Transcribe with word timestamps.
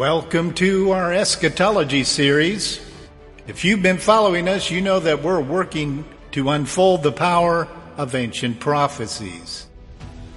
Welcome 0.00 0.54
to 0.54 0.92
our 0.92 1.12
eschatology 1.12 2.04
series. 2.04 2.80
If 3.46 3.66
you've 3.66 3.82
been 3.82 3.98
following 3.98 4.48
us, 4.48 4.70
you 4.70 4.80
know 4.80 4.98
that 4.98 5.22
we're 5.22 5.42
working 5.42 6.06
to 6.32 6.48
unfold 6.48 7.02
the 7.02 7.12
power 7.12 7.68
of 7.98 8.14
ancient 8.14 8.60
prophecies. 8.60 9.66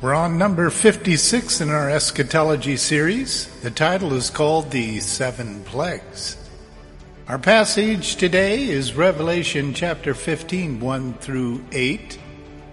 We're 0.01 0.15
on 0.15 0.37
number 0.37 0.69
56 0.69 1.61
in 1.61 1.69
our 1.69 1.89
eschatology 1.89 2.75
series. 2.75 3.47
The 3.61 3.71
title 3.71 4.11
is 4.11 4.29
called 4.29 4.69
The 4.69 4.99
Seven 4.99 5.63
Plagues. 5.63 6.35
Our 7.29 7.39
passage 7.39 8.17
today 8.17 8.67
is 8.67 8.95
Revelation 8.95 9.73
chapter 9.73 10.13
15, 10.13 10.81
1 10.81 11.13
through 11.19 11.63
8. 11.71 12.19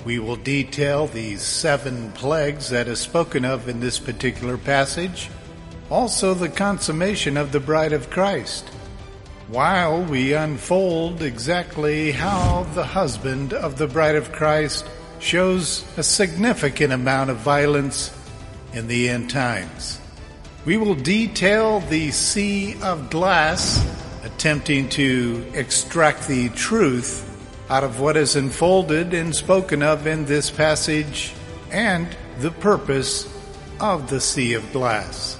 We 0.04 0.18
will 0.18 0.34
detail 0.34 1.06
the 1.06 1.36
seven 1.36 2.10
plagues 2.14 2.70
that 2.70 2.88
is 2.88 2.98
spoken 2.98 3.44
of 3.44 3.68
in 3.68 3.78
this 3.78 4.00
particular 4.00 4.58
passage, 4.58 5.30
also 5.90 6.34
the 6.34 6.48
consummation 6.48 7.36
of 7.36 7.52
the 7.52 7.60
bride 7.60 7.92
of 7.92 8.10
Christ, 8.10 8.68
while 9.48 10.02
we 10.02 10.32
unfold 10.32 11.20
exactly 11.20 12.12
how 12.12 12.64
the 12.74 12.84
husband 12.84 13.52
of 13.52 13.76
the 13.76 13.88
bride 13.88 14.14
of 14.14 14.30
Christ 14.30 14.86
shows 15.18 15.84
a 15.98 16.02
significant 16.02 16.92
amount 16.92 17.30
of 17.30 17.38
violence 17.38 18.16
in 18.72 18.86
the 18.86 19.08
end 19.08 19.28
times. 19.30 20.00
We 20.64 20.76
will 20.76 20.94
detail 20.94 21.80
the 21.80 22.12
sea 22.12 22.80
of 22.82 23.10
glass, 23.10 23.84
attempting 24.22 24.88
to 24.90 25.44
extract 25.54 26.28
the 26.28 26.50
truth 26.50 27.26
out 27.68 27.82
of 27.82 27.98
what 27.98 28.16
is 28.16 28.36
unfolded 28.36 29.14
and 29.14 29.34
spoken 29.34 29.82
of 29.82 30.06
in 30.06 30.26
this 30.26 30.50
passage 30.50 31.34
and 31.70 32.08
the 32.38 32.50
purpose 32.50 33.28
of 33.80 34.10
the 34.10 34.20
sea 34.20 34.54
of 34.54 34.72
glass. 34.72 35.39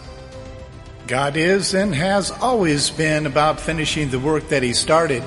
God 1.11 1.37
is 1.37 1.75
and 1.75 1.93
has 1.93 2.31
always 2.31 2.89
been 2.89 3.27
about 3.27 3.59
finishing 3.59 4.11
the 4.11 4.21
work 4.21 4.49
that 4.51 4.63
He 4.63 4.73
started. 4.73 5.25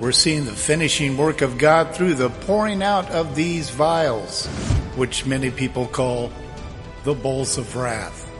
We're 0.00 0.12
seeing 0.12 0.44
the 0.44 0.52
finishing 0.52 1.16
work 1.16 1.40
of 1.40 1.56
God 1.56 1.96
through 1.96 2.14
the 2.14 2.28
pouring 2.28 2.82
out 2.82 3.10
of 3.10 3.34
these 3.34 3.70
vials, 3.70 4.46
which 4.96 5.24
many 5.24 5.50
people 5.50 5.86
call 5.86 6.30
the 7.04 7.14
bowls 7.14 7.56
of 7.56 7.74
wrath. 7.74 8.30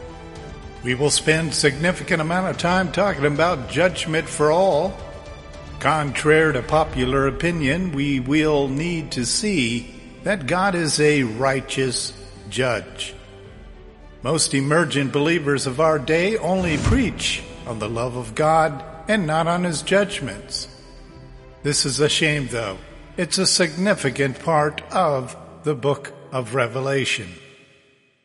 We 0.84 0.94
will 0.94 1.08
spend 1.08 1.54
significant 1.54 2.20
amount 2.20 2.50
of 2.50 2.58
time 2.58 2.92
talking 2.92 3.24
about 3.24 3.70
judgment 3.70 4.28
for 4.28 4.52
all 4.52 4.94
Contrary 5.80 6.52
to 6.52 6.62
popular 6.62 7.28
opinion, 7.28 7.92
we 7.92 8.18
will 8.18 8.66
need 8.66 9.12
to 9.12 9.24
see 9.24 9.94
that 10.24 10.48
God 10.48 10.74
is 10.74 10.98
a 10.98 11.22
righteous 11.22 12.12
judge. 12.50 13.14
Most 14.22 14.52
emergent 14.52 15.12
believers 15.12 15.66
of 15.66 15.80
our 15.80 15.98
day 15.98 16.36
only 16.38 16.76
preach 16.78 17.42
on 17.66 17.78
the 17.78 17.88
love 17.88 18.16
of 18.16 18.34
God 18.34 18.84
and 19.06 19.26
not 19.26 19.46
on 19.46 19.62
his 19.62 19.82
judgments. 19.82 20.66
This 21.62 21.86
is 21.86 22.00
a 22.00 22.08
shame 22.08 22.48
though. 22.48 22.78
It's 23.16 23.38
a 23.38 23.46
significant 23.46 24.40
part 24.40 24.80
of 24.92 25.36
the 25.62 25.74
book 25.74 26.12
of 26.32 26.54
Revelation. 26.54 27.28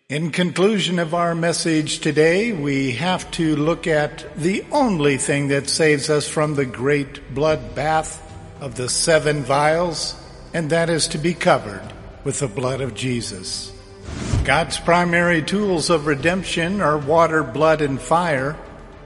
In 0.09 0.31
conclusion 0.31 0.99
of 0.99 1.13
our 1.13 1.33
message 1.33 1.99
today, 1.99 2.51
we 2.51 2.91
have 2.91 3.29
to 3.31 3.55
look 3.55 3.87
at 3.87 4.35
the 4.35 4.63
only 4.71 5.17
thing 5.17 5.47
that 5.47 5.69
saves 5.69 6.09
us 6.09 6.27
from 6.27 6.55
the 6.55 6.65
great 6.65 7.33
blood 7.33 7.73
bath 7.73 8.21
of 8.61 8.75
the 8.75 8.89
seven 8.89 9.43
vials, 9.43 10.15
and 10.53 10.69
that 10.69 10.89
is 10.89 11.07
to 11.07 11.17
be 11.17 11.33
covered 11.33 11.81
with 12.23 12.39
the 12.39 12.47
blood 12.47 12.81
of 12.81 12.93
Jesus. 12.93 13.72
God's 14.43 14.77
primary 14.77 15.41
tools 15.41 15.89
of 15.89 16.05
redemption 16.05 16.81
are 16.81 16.97
water, 16.97 17.43
blood, 17.43 17.81
and 17.81 17.99
fire. 17.99 18.57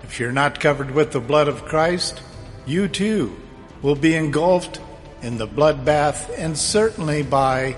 If 0.04 0.20
you're 0.20 0.32
not 0.32 0.60
covered 0.60 0.92
with 0.92 1.12
the 1.12 1.20
blood 1.20 1.48
of 1.48 1.66
Christ, 1.66 2.22
you 2.66 2.88
too 2.88 3.36
will 3.82 3.96
be 3.96 4.16
engulfed 4.16 4.80
in 5.22 5.38
the 5.38 5.48
bloodbath 5.48 6.32
and 6.38 6.58
certainly 6.58 7.24
by 7.24 7.76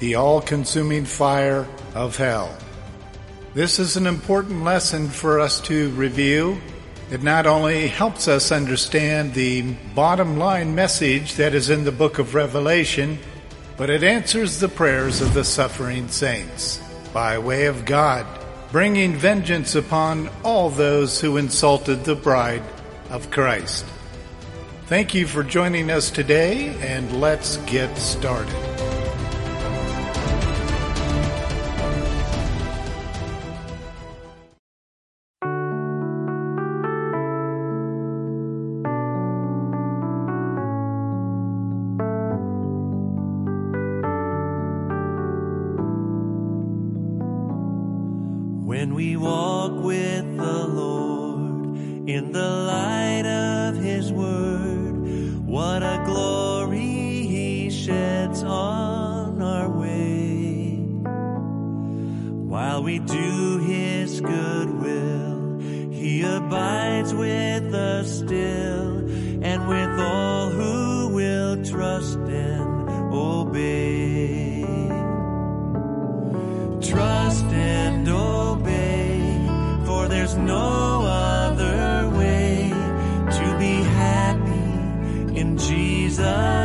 the 0.00 0.16
all-consuming 0.16 1.04
fire 1.04 1.66
of 1.94 2.16
hell. 2.16 2.56
This 3.54 3.78
is 3.78 3.96
an 3.96 4.06
important 4.06 4.64
lesson 4.64 5.08
for 5.08 5.40
us 5.40 5.60
to 5.62 5.90
review. 5.90 6.60
It 7.10 7.22
not 7.22 7.46
only 7.46 7.88
helps 7.88 8.28
us 8.28 8.50
understand 8.50 9.34
the 9.34 9.74
bottom 9.94 10.38
line 10.38 10.74
message 10.74 11.34
that 11.34 11.54
is 11.54 11.70
in 11.70 11.84
the 11.84 11.92
book 11.92 12.18
of 12.18 12.34
Revelation, 12.34 13.18
but 13.76 13.90
it 13.90 14.02
answers 14.02 14.58
the 14.58 14.68
prayers 14.68 15.20
of 15.20 15.34
the 15.34 15.44
suffering 15.44 16.08
saints 16.08 16.80
by 17.12 17.38
way 17.38 17.66
of 17.66 17.84
God, 17.84 18.26
bringing 18.70 19.14
vengeance 19.14 19.74
upon 19.74 20.30
all 20.42 20.70
those 20.70 21.20
who 21.20 21.36
insulted 21.36 22.04
the 22.04 22.14
bride 22.14 22.62
of 23.10 23.30
Christ. 23.30 23.84
Thank 24.86 25.14
you 25.14 25.26
for 25.26 25.42
joining 25.42 25.90
us 25.90 26.10
today, 26.10 26.68
and 26.80 27.20
let's 27.20 27.56
get 27.58 27.96
started. 27.96 28.91
Abides 67.02 67.14
with 67.14 67.74
us 67.74 68.18
still 68.18 68.98
and 69.42 69.68
with 69.68 70.00
all 70.00 70.50
who 70.50 71.08
will 71.08 71.64
trust 71.64 72.18
and 72.18 72.88
obey. 73.12 74.62
Trust 76.80 77.44
and 77.44 78.08
obey, 78.08 79.20
for 79.84 80.08
there's 80.08 80.36
no 80.36 81.02
other 81.02 82.08
way 82.16 82.70
to 82.70 83.56
be 83.58 83.82
happy 83.82 85.40
in 85.40 85.58
Jesus 85.58 86.61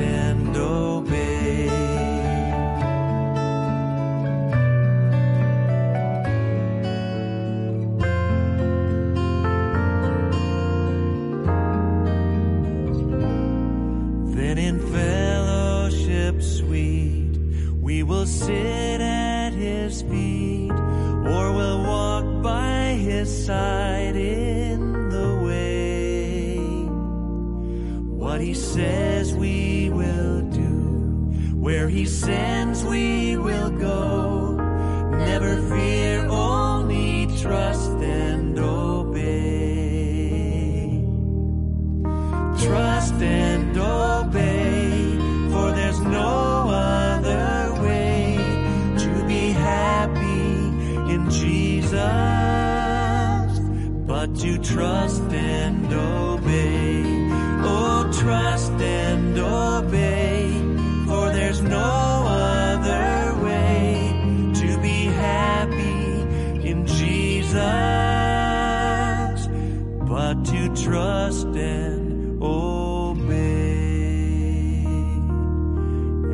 and 0.00 0.56
obey. 0.56 1.68
Then 14.34 14.58
in 14.58 14.78
fellowship 14.92 16.42
sweet, 16.42 17.38
we 17.80 18.02
will 18.02 18.26
sit 18.26 19.00
at 19.00 19.52
his 19.52 20.02
feet, 20.02 20.72
or 20.72 21.52
we'll 21.52 21.82
walk 21.84 22.42
by 22.42 22.94
his 22.94 23.46
side 23.46 24.16
in 24.16 25.08
the 25.10 25.40
way. 25.44 25.74
what 28.34 28.40
he 28.40 28.54
says 28.54 29.13
Where 32.26 32.73
trust 70.94 71.48
and 71.56 72.40
obey. 72.40 73.26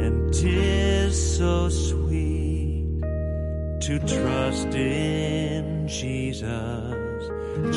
And 0.05 0.35
tis 0.35 1.39
so 1.39 1.71
sweet 1.71 3.01
to 3.81 3.99
trust 4.01 4.75
in 4.75 5.89
Jesus 5.89 7.23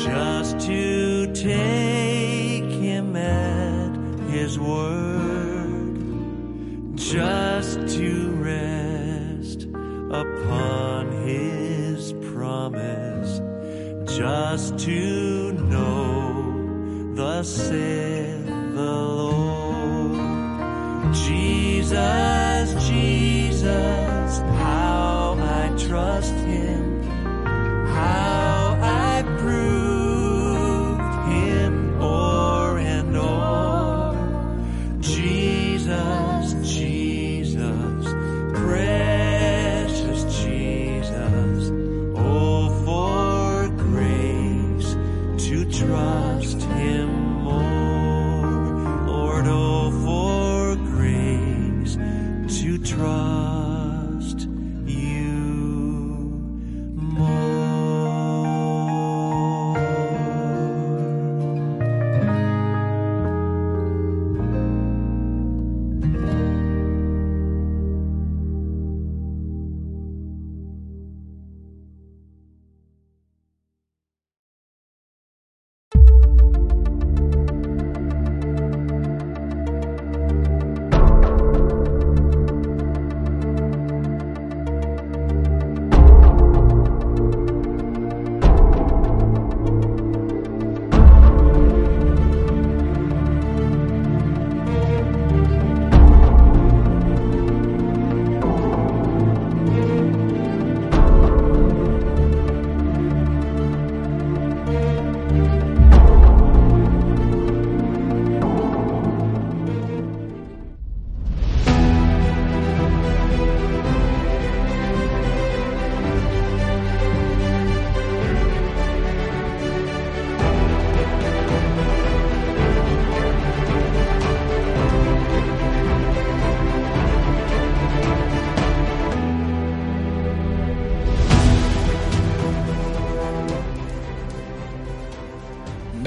just 0.04 0.60
to 0.66 1.32
take 1.32 2.68
him 2.68 3.16
at 3.16 3.96
his 4.28 4.58
word, 4.58 5.96
just 6.96 7.80
to 7.96 8.30
rest 8.42 9.62
upon 10.12 11.12
his 11.26 12.12
promise, 12.34 13.40
just 14.18 14.78
to 14.80 15.23
know 17.44 17.93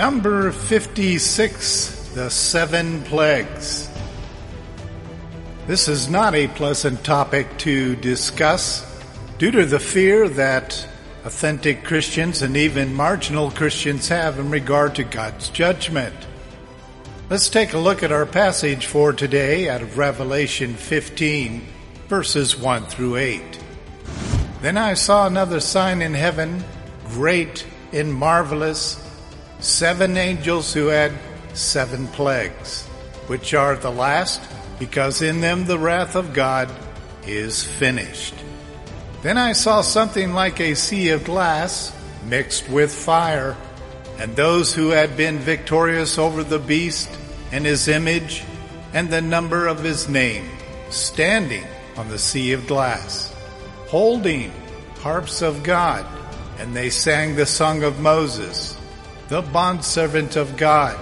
Number 0.10 0.54
56, 0.54 2.12
the 2.14 2.30
seven 2.30 3.04
plagues. 3.04 3.90
This 5.68 5.90
is 5.90 6.10
not 6.10 6.34
a 6.34 6.48
pleasant 6.48 7.04
topic 7.04 7.58
to 7.58 7.98
discuss 7.98 8.86
due 9.38 9.52
to 9.52 9.66
the 9.66 9.82
fear 9.82 10.30
that 10.30 10.88
authentic 11.26 11.84
Christians 11.84 12.42
and 12.42 12.56
even 12.56 12.94
marginal 12.94 13.52
Christians 13.52 14.08
have 14.08 14.40
in 14.40 14.50
regard 14.50 14.96
to 14.96 15.04
God's 15.04 15.50
judgment. 15.50 16.16
Let's 17.30 17.50
take 17.50 17.74
a 17.74 17.78
look 17.78 18.02
at 18.02 18.14
our 18.14 18.26
passage 18.26 18.86
for 18.86 19.12
today 19.12 19.68
out 19.68 19.82
of 19.82 19.98
Revelation 19.98 20.76
15, 20.76 21.68
verses 22.08 22.58
1 22.58 22.86
through 22.86 23.18
8. 23.18 23.60
Then 24.62 24.78
I 24.78 24.94
saw 24.94 25.28
another 25.28 25.60
sign 25.60 26.02
in 26.02 26.14
heaven, 26.14 26.64
great 27.10 27.68
and 27.92 28.14
marvelous, 28.14 29.04
seven 29.60 30.18
angels 30.18 30.74
who 30.74 30.88
had 30.88 31.12
seven 31.54 32.08
plagues, 32.08 32.86
which 33.28 33.54
are 33.54 33.76
the 33.76 33.92
last, 33.92 34.42
because 34.80 35.22
in 35.22 35.42
them 35.42 35.66
the 35.66 35.80
wrath 35.80 36.16
of 36.16 36.34
God 36.34 36.70
is 37.26 37.64
finished. 37.64 38.36
Then 39.24 39.38
I 39.38 39.54
saw 39.54 39.82
something 39.82 40.34
like 40.34 40.60
a 40.60 40.76
sea 40.76 41.10
of 41.10 41.24
glass 41.24 41.94
mixed 42.26 42.70
with 42.70 42.94
fire, 42.94 43.58
and 44.20 44.36
those 44.36 44.74
who 44.74 44.90
had 44.90 45.18
been 45.18 45.40
victorious 45.40 46.18
over 46.18 46.44
the 46.44 46.60
beast 46.60 47.10
and 47.52 47.66
his 47.66 47.88
image 47.88 48.44
and 48.94 49.10
the 49.10 49.22
number 49.22 49.68
of 49.68 49.84
his 49.84 50.08
name, 50.08 50.48
standing 50.90 51.66
on 51.98 52.08
the 52.10 52.20
sea 52.20 52.54
of 52.54 52.68
glass, 52.68 53.34
holding 53.88 54.52
harps 55.00 55.42
of 55.42 55.64
God, 55.64 56.06
and 56.60 56.76
they 56.76 56.90
sang 56.90 57.36
the 57.36 57.46
song 57.46 57.84
of 57.84 58.00
Moses, 58.00 58.77
the 59.30 59.42
bondservant 59.42 60.38
of 60.38 60.56
God, 60.56 60.98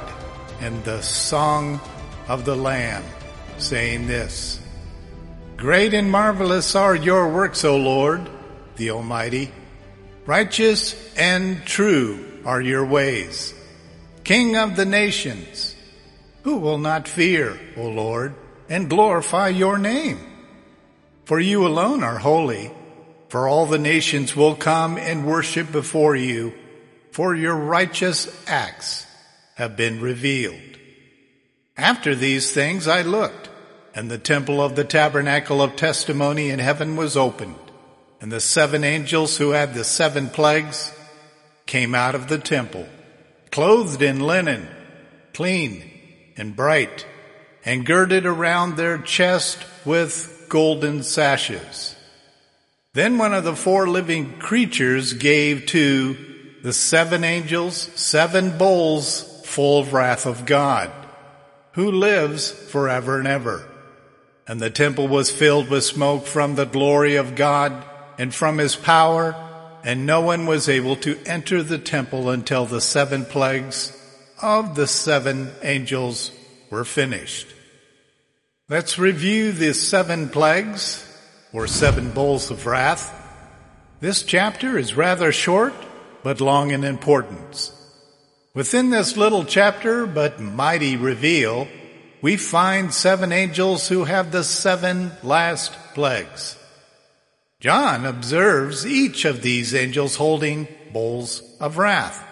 and 0.59 0.83
the 0.83 1.01
song 1.01 1.79
of 2.27 2.43
the 2.43 2.55
Lamb, 2.55 3.03
saying 3.59 4.07
this, 4.07 4.59
Great 5.57 5.93
and 5.93 6.09
marvelous 6.09 6.75
are 6.75 6.95
your 6.95 7.29
works, 7.29 7.63
O 7.63 7.77
Lord, 7.77 8.27
the 8.77 8.91
Almighty. 8.91 9.51
Righteous 10.25 10.95
and 11.15 11.63
true 11.65 12.41
are 12.45 12.61
your 12.61 12.83
ways. 12.83 13.53
King 14.23 14.57
of 14.57 14.75
the 14.75 14.85
nations, 14.85 15.75
who 16.43 16.57
will 16.57 16.79
not 16.79 17.07
fear, 17.07 17.59
O 17.77 17.83
Lord, 17.83 18.33
and 18.67 18.89
glorify 18.89 19.49
your 19.49 19.77
name? 19.77 20.19
For 21.25 21.39
you 21.39 21.67
alone 21.67 22.03
are 22.03 22.17
holy, 22.17 22.71
for 23.29 23.47
all 23.47 23.67
the 23.67 23.77
nations 23.77 24.35
will 24.35 24.55
come 24.55 24.97
and 24.97 25.27
worship 25.27 25.71
before 25.71 26.15
you, 26.15 26.53
for 27.15 27.33
your 27.33 27.55
righteous 27.55 28.27
acts 28.45 29.07
have 29.53 29.77
been 29.77 30.01
revealed. 30.01 30.77
After 31.77 32.13
these 32.13 32.51
things 32.51 32.89
I 32.89 33.03
looked, 33.03 33.47
and 33.93 34.11
the 34.11 34.17
temple 34.17 34.61
of 34.61 34.75
the 34.75 34.83
tabernacle 34.83 35.61
of 35.61 35.77
testimony 35.77 36.49
in 36.49 36.59
heaven 36.59 36.97
was 36.97 37.15
opened, 37.15 37.55
and 38.19 38.29
the 38.29 38.41
seven 38.41 38.83
angels 38.83 39.37
who 39.37 39.51
had 39.51 39.73
the 39.73 39.85
seven 39.85 40.27
plagues 40.27 40.91
came 41.65 41.95
out 41.95 42.15
of 42.15 42.27
the 42.27 42.37
temple, 42.37 42.85
clothed 43.49 44.01
in 44.01 44.19
linen, 44.19 44.67
clean, 45.33 45.89
and 46.35 46.53
bright, 46.53 47.07
and 47.63 47.85
girded 47.85 48.25
around 48.25 48.75
their 48.75 48.97
chest 48.97 49.59
with 49.85 50.47
golden 50.49 51.01
sashes. 51.01 51.95
Then 52.91 53.17
one 53.17 53.33
of 53.33 53.45
the 53.45 53.55
four 53.55 53.87
living 53.87 54.37
creatures 54.37 55.13
gave 55.13 55.65
to 55.67 56.34
the 56.65 56.73
seven 56.73 57.23
angels 57.23 57.91
seven 57.93 58.57
bowls 58.57 59.21
full 59.45 59.81
of 59.81 59.93
wrath 59.93 60.25
of 60.25 60.47
God, 60.47 60.91
who 61.73 61.91
lives 61.91 62.49
forever 62.49 63.19
and 63.19 63.27
ever. 63.27 63.63
And 64.47 64.59
the 64.59 64.71
temple 64.71 65.07
was 65.07 65.29
filled 65.29 65.69
with 65.69 65.83
smoke 65.83 66.25
from 66.25 66.55
the 66.55 66.65
glory 66.65 67.17
of 67.17 67.35
God 67.35 67.85
and 68.17 68.33
from 68.33 68.57
his 68.57 68.75
power, 68.75 69.35
and 69.83 70.07
no 70.07 70.21
one 70.21 70.47
was 70.47 70.67
able 70.67 70.95
to 70.95 71.19
enter 71.27 71.61
the 71.61 71.77
temple 71.77 72.31
until 72.31 72.65
the 72.65 72.81
seven 72.81 73.25
plagues 73.25 73.95
of 74.41 74.73
the 74.73 74.87
seven 74.87 75.51
angels 75.61 76.31
were 76.71 76.83
finished. 76.83 77.45
Let's 78.69 78.97
review 78.97 79.51
the 79.51 79.75
seven 79.75 80.29
plagues, 80.29 81.07
or 81.53 81.67
seven 81.67 82.09
bowls 82.09 82.49
of 82.49 82.65
wrath. 82.65 83.13
This 83.99 84.23
chapter 84.23 84.79
is 84.79 84.97
rather 84.97 85.31
short, 85.31 85.75
but 86.25 86.41
long 86.41 86.71
in 86.71 86.83
importance. 86.83 87.71
Within 88.55 88.89
this 88.89 89.15
little 89.15 89.45
chapter, 89.45 90.07
but 90.07 90.39
mighty 90.39 90.97
reveal, 90.97 91.67
we 92.19 92.35
find 92.35 92.91
seven 92.91 93.31
angels 93.31 93.89
who 93.89 94.05
have 94.05 94.31
the 94.31 94.43
seven 94.43 95.11
last 95.21 95.71
plagues. 95.93 96.57
John 97.59 98.07
observes 98.07 98.87
each 98.87 99.23
of 99.23 99.43
these 99.43 99.75
angels 99.75 100.15
holding 100.15 100.67
bowls 100.91 101.43
of 101.59 101.77
wrath. 101.77 102.27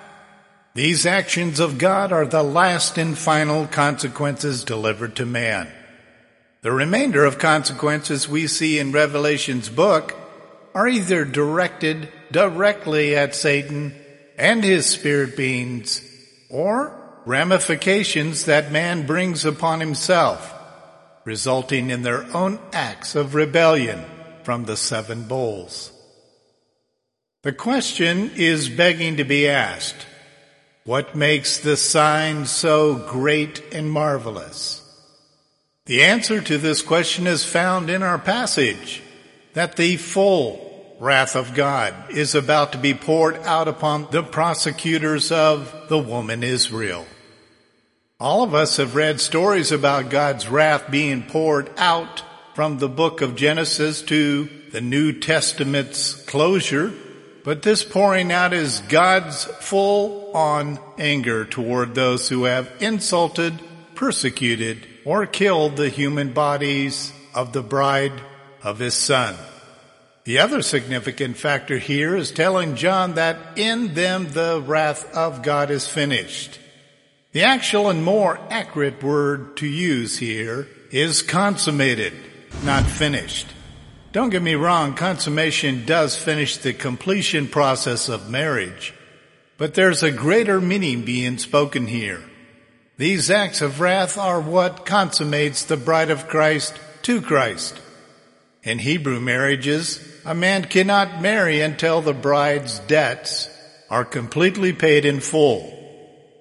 These 0.73 1.05
actions 1.05 1.59
of 1.59 1.77
God 1.77 2.11
are 2.11 2.25
the 2.25 2.41
last 2.41 2.97
and 2.97 3.15
final 3.15 3.67
consequences 3.67 4.63
delivered 4.63 5.15
to 5.17 5.25
man. 5.27 5.71
The 6.63 6.71
remainder 6.71 7.25
of 7.25 7.37
consequences 7.37 8.27
we 8.27 8.47
see 8.47 8.79
in 8.79 8.91
Revelation's 8.91 9.69
book 9.69 10.15
are 10.73 10.87
either 10.87 11.25
directed 11.25 12.09
directly 12.31 13.15
at 13.15 13.35
Satan 13.35 13.93
and 14.37 14.63
his 14.63 14.85
spirit 14.85 15.37
beings 15.37 16.01
or 16.49 16.99
ramifications 17.25 18.45
that 18.45 18.71
man 18.71 19.05
brings 19.05 19.45
upon 19.45 19.79
himself, 19.79 20.53
resulting 21.25 21.89
in 21.89 22.01
their 22.01 22.25
own 22.35 22.59
acts 22.73 23.15
of 23.15 23.35
rebellion 23.35 24.03
from 24.43 24.65
the 24.65 24.77
seven 24.77 25.23
bowls. 25.23 25.91
The 27.43 27.53
question 27.53 28.31
is 28.35 28.69
begging 28.69 29.17
to 29.17 29.23
be 29.23 29.47
asked. 29.47 30.07
What 30.85 31.15
makes 31.15 31.59
the 31.59 31.77
sign 31.77 32.45
so 32.45 32.95
great 32.95 33.63
and 33.73 33.89
marvelous? 33.89 34.81
The 35.85 36.03
answer 36.03 36.41
to 36.41 36.57
this 36.57 36.81
question 36.81 37.27
is 37.27 37.45
found 37.45 37.89
in 37.89 38.03
our 38.03 38.17
passage 38.17 39.01
that 39.53 39.75
the 39.75 39.97
full 39.97 40.95
wrath 40.99 41.35
of 41.35 41.53
God 41.53 41.93
is 42.11 42.35
about 42.35 42.71
to 42.71 42.77
be 42.77 42.93
poured 42.93 43.37
out 43.43 43.67
upon 43.67 44.07
the 44.11 44.23
prosecutors 44.23 45.31
of 45.31 45.73
the 45.89 45.99
woman 45.99 46.43
Israel. 46.43 47.05
All 48.19 48.43
of 48.43 48.53
us 48.53 48.77
have 48.77 48.95
read 48.95 49.19
stories 49.19 49.71
about 49.71 50.09
God's 50.09 50.47
wrath 50.47 50.89
being 50.89 51.23
poured 51.23 51.69
out 51.77 52.23
from 52.55 52.77
the 52.77 52.89
book 52.89 53.21
of 53.21 53.35
Genesis 53.35 54.01
to 54.03 54.49
the 54.71 54.81
New 54.81 55.19
Testament's 55.19 56.13
closure 56.25 56.93
but 57.43 57.61
this 57.61 57.83
pouring 57.83 58.31
out 58.31 58.53
is 58.53 58.79
God's 58.87 59.43
full 59.43 60.31
on 60.33 60.79
anger 60.97 61.43
toward 61.43 61.93
those 61.93 62.29
who 62.29 62.45
have 62.45 62.71
insulted, 62.79 63.59
persecuted, 63.95 64.87
or 65.03 65.25
killed 65.25 65.75
the 65.75 65.89
human 65.89 66.31
bodies 66.31 67.11
of 67.35 67.51
the 67.51 67.61
bride 67.61 68.13
of 68.63 68.79
his 68.79 68.93
son. 68.93 69.35
The 70.23 70.39
other 70.39 70.61
significant 70.61 71.35
factor 71.35 71.77
here 71.77 72.15
is 72.15 72.31
telling 72.31 72.75
John 72.75 73.15
that 73.15 73.37
in 73.57 73.93
them 73.93 74.31
the 74.31 74.63
wrath 74.65 75.13
of 75.13 75.43
God 75.43 75.69
is 75.69 75.87
finished. 75.87 76.59
The 77.33 77.43
actual 77.43 77.89
and 77.89 78.03
more 78.03 78.39
accurate 78.49 79.03
word 79.03 79.57
to 79.57 79.67
use 79.67 80.17
here 80.17 80.67
is 80.91 81.21
consummated, 81.21 82.13
not 82.63 82.85
finished. 82.85 83.47
Don't 84.13 84.29
get 84.29 84.43
me 84.43 84.53
wrong, 84.53 84.93
consummation 84.93 85.85
does 85.85 86.15
finish 86.15 86.57
the 86.57 86.71
completion 86.71 87.47
process 87.47 88.07
of 88.07 88.29
marriage, 88.29 88.93
but 89.57 89.73
there's 89.73 90.03
a 90.03 90.11
greater 90.11 90.61
meaning 90.61 91.03
being 91.03 91.39
spoken 91.39 91.87
here. 91.87 92.23
These 92.97 93.31
acts 93.31 93.61
of 93.61 93.81
wrath 93.81 94.19
are 94.19 94.39
what 94.39 94.85
consummates 94.85 95.65
the 95.65 95.77
bride 95.77 96.11
of 96.11 96.27
Christ 96.27 96.79
to 97.01 97.21
Christ. 97.21 97.81
In 98.63 98.79
Hebrew 98.79 99.19
marriages, 99.19 99.99
a 100.23 100.33
man 100.33 100.63
cannot 100.65 101.21
marry 101.21 101.59
until 101.59 101.99
the 101.99 102.13
bride's 102.13 102.79
debts 102.79 103.49
are 103.89 104.05
completely 104.05 104.71
paid 104.71 105.03
in 105.03 105.19
full. 105.19 105.69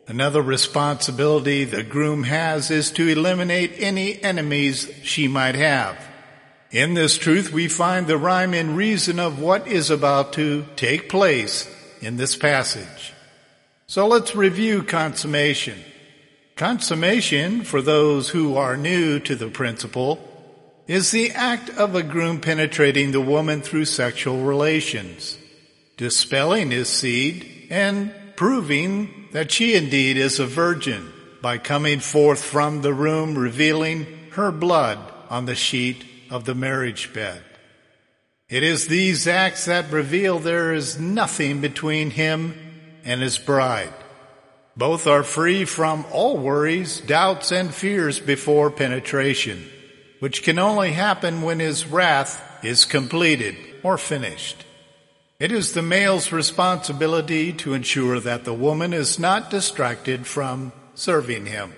Another 0.07 0.41
responsibility 0.41 1.65
the 1.65 1.83
groom 1.83 2.23
has 2.23 2.71
is 2.71 2.93
to 2.93 3.09
eliminate 3.09 3.73
any 3.79 4.23
enemies 4.23 4.89
she 5.03 5.27
might 5.27 5.57
have. 5.57 5.99
In 6.71 6.95
this 6.95 7.19
truth, 7.19 7.53
we 7.53 7.67
find 7.67 8.07
the 8.07 8.17
rhyme 8.17 8.55
and 8.55 8.77
reason 8.77 9.19
of 9.19 9.41
what 9.41 9.67
is 9.67 9.91
about 9.91 10.33
to 10.35 10.65
take 10.77 11.09
place 11.09 11.69
in 12.01 12.17
this 12.17 12.37
passage. 12.37 13.13
So 13.89 14.07
let's 14.07 14.37
review 14.37 14.85
consummation. 14.85 15.79
Consummation, 16.55 17.63
for 17.63 17.83
those 17.83 18.29
who 18.29 18.57
are 18.57 18.77
new 18.77 19.19
to 19.21 19.35
the 19.35 19.49
principle, 19.49 20.32
is 20.93 21.11
the 21.11 21.31
act 21.31 21.71
of 21.71 21.95
a 21.95 22.03
groom 22.03 22.39
penetrating 22.39 23.13
the 23.13 23.21
woman 23.21 23.63
through 23.63 23.87
sexual 23.87 24.43
relations, 24.43 25.39
dispelling 25.97 26.71
his 26.71 26.87
seed 26.87 27.67
and 27.71 28.13
proving 28.37 29.27
that 29.33 29.51
she 29.51 29.75
indeed 29.75 30.19
is 30.19 30.39
a 30.39 30.45
virgin 30.45 31.11
by 31.41 31.57
coming 31.57 31.99
forth 31.99 32.45
from 32.45 32.83
the 32.83 32.93
room 32.93 33.39
revealing 33.39 34.07
her 34.33 34.53
blood 34.53 34.99
on 35.31 35.47
the 35.47 35.55
sheet 35.55 36.05
of 36.31 36.45
the 36.45 36.55
marriage 36.55 37.11
bed. 37.15 37.43
It 38.51 38.63
is 38.63 38.87
these 38.87 39.27
acts 39.27 39.65
that 39.65 39.91
reveal 39.91 40.39
there 40.41 40.75
is 40.75 41.01
nothing 41.01 41.63
between 41.63 42.11
him 42.11 42.55
and 43.03 43.23
his 43.23 43.39
bride. 43.39 43.95
Both 44.77 45.07
are 45.07 45.23
free 45.23 45.65
from 45.65 46.05
all 46.13 46.37
worries, 46.37 47.01
doubts, 47.01 47.51
and 47.51 47.73
fears 47.73 48.21
before 48.21 48.71
penetration, 48.71 49.71
which 50.23 50.45
can 50.45 50.57
only 50.57 50.93
happen 50.93 51.43
when 51.43 51.59
his 51.59 51.85
wrath 51.85 52.41
is 52.63 52.85
completed 52.85 53.57
or 53.83 53.99
finished. 53.99 54.65
It 55.41 55.51
is 55.51 55.73
the 55.73 55.83
male's 55.83 56.31
responsibility 56.31 57.53
to 57.55 57.75
ensure 57.75 58.21
that 58.21 58.45
the 58.45 58.55
woman 58.55 58.93
is 58.93 59.19
not 59.19 59.51
distracted 59.51 60.25
from 60.25 60.71
serving 60.95 61.47
him. 61.47 61.73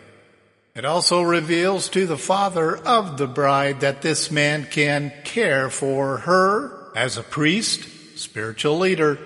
It 0.74 0.84
also 0.84 1.22
reveals 1.22 1.88
to 1.88 2.06
the 2.06 2.18
father 2.18 2.76
of 2.76 3.16
the 3.16 3.26
bride 3.26 3.80
that 3.80 4.02
this 4.02 4.30
man 4.30 4.66
can 4.70 5.10
care 5.24 5.70
for 5.70 6.18
her 6.18 6.92
as 6.94 7.16
a 7.16 7.22
priest, 7.22 8.18
spiritual 8.18 8.76
leader, 8.76 9.18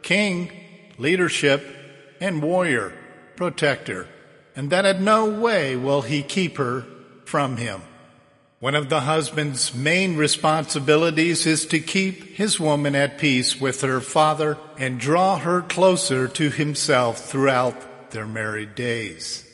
king, 0.00 0.50
leadership, 0.96 1.62
and 2.22 2.42
warrior, 2.42 2.94
protector, 3.36 4.08
and 4.56 4.70
that 4.70 4.86
in 4.86 5.04
no 5.04 5.28
way 5.28 5.76
will 5.76 6.00
he 6.00 6.22
keep 6.22 6.56
her 6.56 6.86
from 7.26 7.58
him. 7.58 7.82
One 8.62 8.76
of 8.76 8.88
the 8.88 9.00
husband's 9.00 9.74
main 9.74 10.16
responsibilities 10.16 11.46
is 11.46 11.66
to 11.66 11.80
keep 11.80 12.36
his 12.36 12.60
woman 12.60 12.94
at 12.94 13.18
peace 13.18 13.60
with 13.60 13.80
her 13.80 14.00
father 14.00 14.56
and 14.78 15.00
draw 15.00 15.36
her 15.36 15.62
closer 15.62 16.28
to 16.28 16.48
himself 16.48 17.24
throughout 17.24 18.12
their 18.12 18.24
married 18.24 18.76
days. 18.76 19.44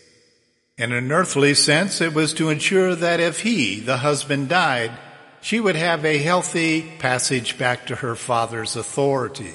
In 0.76 0.92
an 0.92 1.10
earthly 1.10 1.54
sense, 1.54 2.02
it 2.02 2.12
was 2.12 2.34
to 2.34 2.50
ensure 2.50 2.94
that 2.94 3.18
if 3.18 3.40
he, 3.40 3.80
the 3.80 3.96
husband, 3.96 4.50
died, 4.50 4.92
she 5.40 5.58
would 5.58 5.76
have 5.76 6.04
a 6.04 6.18
healthy 6.18 6.82
passage 6.98 7.56
back 7.56 7.86
to 7.86 7.96
her 7.96 8.14
father's 8.14 8.76
authority. 8.76 9.54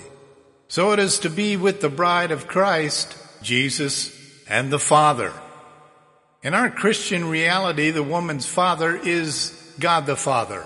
So 0.67 0.93
it 0.93 0.99
is 0.99 1.19
to 1.19 1.29
be 1.29 1.57
with 1.57 1.79
the 1.79 1.89
bride 1.89 2.31
of 2.31 2.47
Christ, 2.47 3.15
Jesus, 3.43 4.19
and 4.49 4.73
the 4.73 4.79
Father. 4.79 5.31
In 6.43 6.53
our 6.53 6.69
Christian 6.69 7.29
reality, 7.29 7.91
the 7.91 8.03
woman's 8.03 8.45
father 8.45 8.97
is 8.97 9.57
God 9.79 10.05
the 10.05 10.17
Father. 10.17 10.65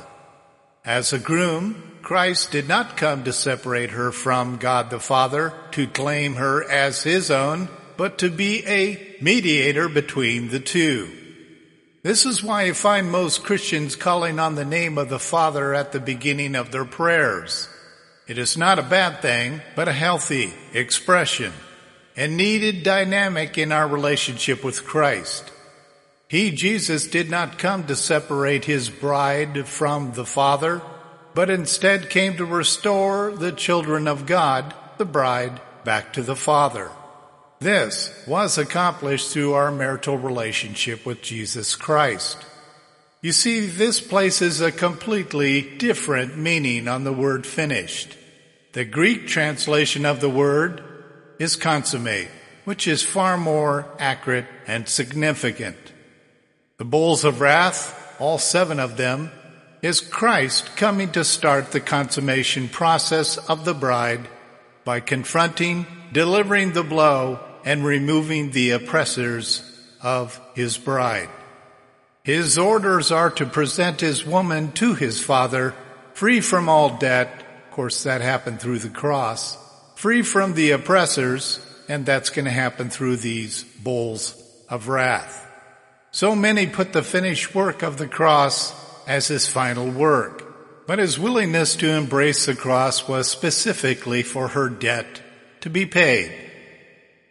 As 0.84 1.14
a 1.14 1.20
groom, 1.20 2.00
Christ 2.02 2.52
did 2.52 2.68
not 2.68 2.98
come 2.98 3.26
to 3.26 3.32
separate 3.32 3.92
her 3.92 4.12
from 4.12 4.58
God 4.58 4.90
the 4.90 5.00
Father, 5.00 5.54
to 5.74 5.86
claim 5.86 6.34
her 6.34 6.68
as 6.68 7.04
his 7.04 7.30
own, 7.30 7.70
but 7.96 8.18
to 8.20 8.32
be 8.32 8.66
a 8.66 9.18
mediator 9.22 9.88
between 9.88 10.50
the 10.50 10.60
two. 10.60 11.12
This 12.02 12.26
is 12.26 12.42
why 12.42 12.64
you 12.64 12.74
find 12.74 13.12
most 13.12 13.44
Christians 13.44 13.96
calling 13.96 14.40
on 14.40 14.56
the 14.56 14.66
name 14.66 14.98
of 14.98 15.10
the 15.10 15.20
Father 15.20 15.76
at 15.76 15.92
the 15.92 16.00
beginning 16.00 16.56
of 16.56 16.72
their 16.72 16.86
prayers. 16.86 17.70
It 18.28 18.40
is 18.40 18.58
not 18.58 18.80
a 18.80 18.84
bad 18.84 19.22
thing, 19.22 19.62
but 19.76 19.88
a 19.88 19.94
healthy 19.94 20.56
expression 20.74 21.54
and 22.16 22.36
needed 22.36 22.82
dynamic 22.82 23.60
in 23.60 23.72
our 23.72 23.88
relationship 23.88 24.64
with 24.64 24.84
Christ. 24.84 25.52
He, 26.30 26.52
Jesus, 26.52 27.08
did 27.08 27.30
not 27.30 27.58
come 27.58 27.86
to 27.88 27.96
separate 27.96 28.66
his 28.66 28.90
bride 28.90 29.66
from 29.66 30.12
the 30.12 30.26
Father, 30.26 30.82
but 31.34 31.50
instead 31.50 32.10
came 32.10 32.36
to 32.38 32.46
restore 32.46 33.32
the 33.32 33.54
children 33.54 34.08
of 34.08 34.26
God, 34.26 34.74
the 34.98 35.06
bride, 35.06 35.62
back 35.86 36.14
to 36.14 36.22
the 36.22 36.36
Father. 36.36 36.92
This 37.60 38.12
was 38.28 38.58
accomplished 38.58 39.30
through 39.30 39.54
our 39.54 39.72
marital 39.72 40.18
relationship 40.18 41.06
with 41.06 41.22
Jesus 41.22 41.76
Christ. 41.76 42.38
You 43.22 43.32
see, 43.32 43.66
this 43.66 44.02
places 44.02 44.62
a 44.62 44.72
completely 44.72 45.62
different 45.78 46.38
meaning 46.38 46.88
on 46.88 47.04
the 47.04 47.14
word 47.14 47.48
finished. 47.48 48.16
The 48.74 48.86
Greek 48.86 49.28
translation 49.28 50.06
of 50.06 50.22
the 50.22 50.30
word 50.30 50.84
is 51.40 51.56
consummate, 51.56 52.30
which 52.66 52.88
is 52.88 53.02
far 53.02 53.38
more 53.38 53.88
accurate 53.98 54.46
and 54.68 54.88
significant. 54.88 55.87
The 56.78 56.86
bowls 56.86 57.24
of 57.24 57.42
wrath, 57.42 58.16
all 58.20 58.38
seven 58.38 58.80
of 58.80 58.98
them, 58.98 59.32
is 59.82 60.00
Christ 60.00 60.76
coming 60.76 61.12
to 61.14 61.24
start 61.24 61.72
the 61.72 61.80
consummation 61.80 62.70
process 62.70 63.38
of 63.38 63.66
the 63.66 63.74
bride 63.74 64.28
by 64.86 65.00
confronting, 65.00 65.88
delivering 66.14 66.74
the 66.74 66.84
blow, 66.84 67.40
and 67.66 67.84
removing 67.84 68.52
the 68.52 68.72
oppressors 68.72 69.64
of 70.04 70.40
his 70.54 70.78
bride. 70.78 71.30
His 72.24 72.60
orders 72.60 73.12
are 73.12 73.32
to 73.32 73.48
present 73.48 74.02
his 74.02 74.24
woman 74.24 74.72
to 74.74 74.94
his 74.94 75.20
father, 75.20 75.74
free 76.14 76.42
from 76.42 76.70
all 76.70 76.98
debt. 76.98 77.44
Of 77.70 77.72
course, 77.72 78.04
that 78.04 78.22
happened 78.22 78.60
through 78.60 78.80
the 78.80 78.90
cross. 78.90 79.58
Free 79.96 80.22
from 80.22 80.54
the 80.54 80.72
oppressors, 80.72 81.60
and 81.90 82.06
that's 82.06 82.30
going 82.30 82.46
to 82.46 82.52
happen 82.52 82.92
through 82.92 83.18
these 83.18 83.64
bowls 83.64 84.36
of 84.70 84.90
wrath. 84.90 85.47
So 86.18 86.36
many 86.36 86.66
put 86.66 86.94
the 86.94 87.04
finished 87.04 87.54
work 87.54 87.84
of 87.84 87.98
the 87.98 88.08
cross 88.08 88.74
as 89.06 89.28
his 89.28 89.48
final 89.48 89.88
work, 89.88 90.88
but 90.88 90.98
his 90.98 91.20
willingness 91.20 91.76
to 91.76 91.92
embrace 91.92 92.48
the 92.48 92.56
cross 92.56 93.08
was 93.08 93.30
specifically 93.30 94.24
for 94.24 94.48
her 94.48 94.68
debt 94.68 95.22
to 95.62 95.70
be 95.70 95.86
paid. 95.86 96.36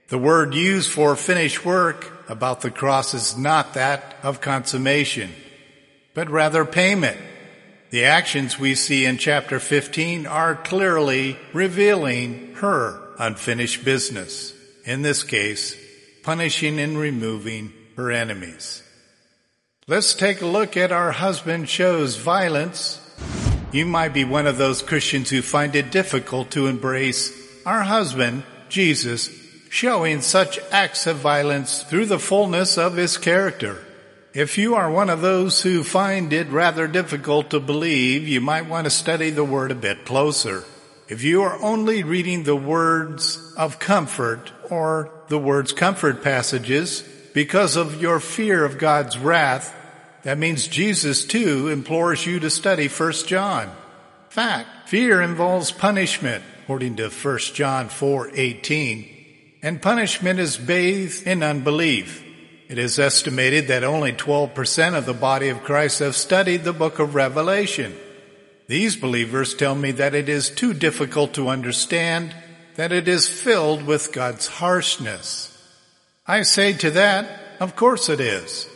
The 0.07 0.19
word 0.19 0.55
used 0.55 0.89
for 0.89 1.17
finished 1.17 1.65
work 1.65 2.13
about 2.29 2.61
the 2.61 2.71
cross 2.71 3.13
is 3.13 3.37
not 3.37 3.75
that 3.75 4.19
of 4.23 4.41
consummation, 4.41 5.33
but 6.15 6.31
rather 6.31 6.65
payment. 6.65 7.19
The 7.91 8.05
actions 8.05 8.57
we 8.57 8.77
see 8.77 9.05
in 9.05 9.19
chapter 9.19 9.59
15 9.59 10.29
are 10.29 10.55
clearly 10.55 11.37
revealing 11.53 12.55
her 12.59 13.03
unfinished 13.19 13.85
business. 13.85 14.55
In 14.85 15.03
this 15.03 15.25
case, 15.25 15.77
punishing 16.23 16.79
and 16.79 16.97
removing 16.97 17.73
her 17.97 18.11
enemies. 18.11 18.83
Let's 19.89 20.15
take 20.15 20.41
a 20.43 20.47
look 20.47 20.77
at 20.77 20.93
our 20.93 21.13
husband 21.13 21.69
shows 21.69 22.17
violence. 22.17 23.01
You 23.73 23.87
might 23.87 24.13
be 24.13 24.25
one 24.25 24.47
of 24.47 24.59
those 24.59 24.83
Christians 24.83 25.31
who 25.31 25.43
find 25.43 25.75
it 25.77 25.91
difficult 25.91 26.51
to 26.53 26.67
embrace 26.67 27.33
our 27.65 27.83
husband, 27.83 28.45
Jesus, 28.69 29.31
showing 29.71 30.21
such 30.21 30.59
acts 30.71 31.07
of 31.07 31.17
violence 31.17 31.83
through 31.83 32.07
the 32.07 32.19
fullness 32.19 32.79
of 32.79 32.97
his 32.97 33.17
character. 33.19 33.83
If 34.35 34.59
you 34.59 34.75
are 34.75 34.91
one 34.91 35.09
of 35.09 35.21
those 35.23 35.63
who 35.63 35.83
find 35.83 36.33
it 36.33 36.49
rather 36.49 36.87
difficult 36.87 37.51
to 37.51 37.61
believe, 37.61 38.29
you 38.29 38.41
might 38.41 38.69
want 38.69 38.85
to 38.85 38.91
study 38.91 39.31
the 39.31 39.45
word 39.45 39.71
a 39.71 39.75
bit 39.75 40.05
closer. 40.05 40.65
If 41.09 41.23
you 41.23 41.43
are 41.43 41.63
only 41.63 42.03
reading 42.03 42.43
the 42.43 42.57
words 42.57 43.55
of 43.57 43.79
comfort 43.79 44.53
or 44.69 45.11
the 45.29 45.39
words 45.39 45.73
comfort 45.73 46.23
passages, 46.23 47.03
because 47.37 47.77
of 47.77 48.01
your 48.01 48.19
fear 48.19 48.65
of 48.65 48.79
God's 48.79 49.19
wrath, 49.19 49.77
that 50.23 50.39
means 50.39 50.69
Jesus 50.69 51.23
too 51.27 51.69
implores 51.69 52.25
you 52.25 52.41
to 52.41 52.49
study 52.49 52.89
1 52.89 53.13
John. 53.27 53.71
Fact, 54.31 54.89
fear 54.89 55.21
involves 55.21 55.71
punishment, 55.71 56.43
according 56.63 56.97
to 56.97 57.11
1 57.11 57.55
John 57.55 57.91
4:18, 57.91 59.07
and 59.63 59.83
punishment 59.83 60.41
is 60.41 60.57
bathed 60.57 61.27
in 61.27 61.43
unbelief. 61.43 62.25
It 62.71 62.79
is 62.79 62.99
estimated 62.99 63.69
that 63.69 63.85
only 63.85 64.15
12% 64.15 64.95
of 64.95 65.05
the 65.05 65.13
body 65.13 65.51
of 65.51 65.63
Christ 65.63 65.99
have 65.99 66.17
studied 66.17 66.65
the 66.65 66.73
book 66.73 66.99
of 66.99 67.15
Revelation. 67.15 67.95
These 68.67 68.97
believers 68.97 69.53
tell 69.53 69.75
me 69.75 69.91
that 69.91 70.15
it 70.15 70.31
is 70.31 70.49
too 70.49 70.73
difficult 70.73 71.35
to 71.35 71.51
understand, 71.51 72.35
that 72.77 72.93
it 72.93 73.07
is 73.07 73.29
filled 73.29 73.83
with 73.83 74.11
God's 74.11 74.47
harshness. 74.47 75.53
I 76.29 76.43
say 76.43 76.73
to 76.75 76.91
that, 76.93 77.29
of 77.61 77.77
course 77.77 78.09
it 78.09 78.21
is. 78.21 78.69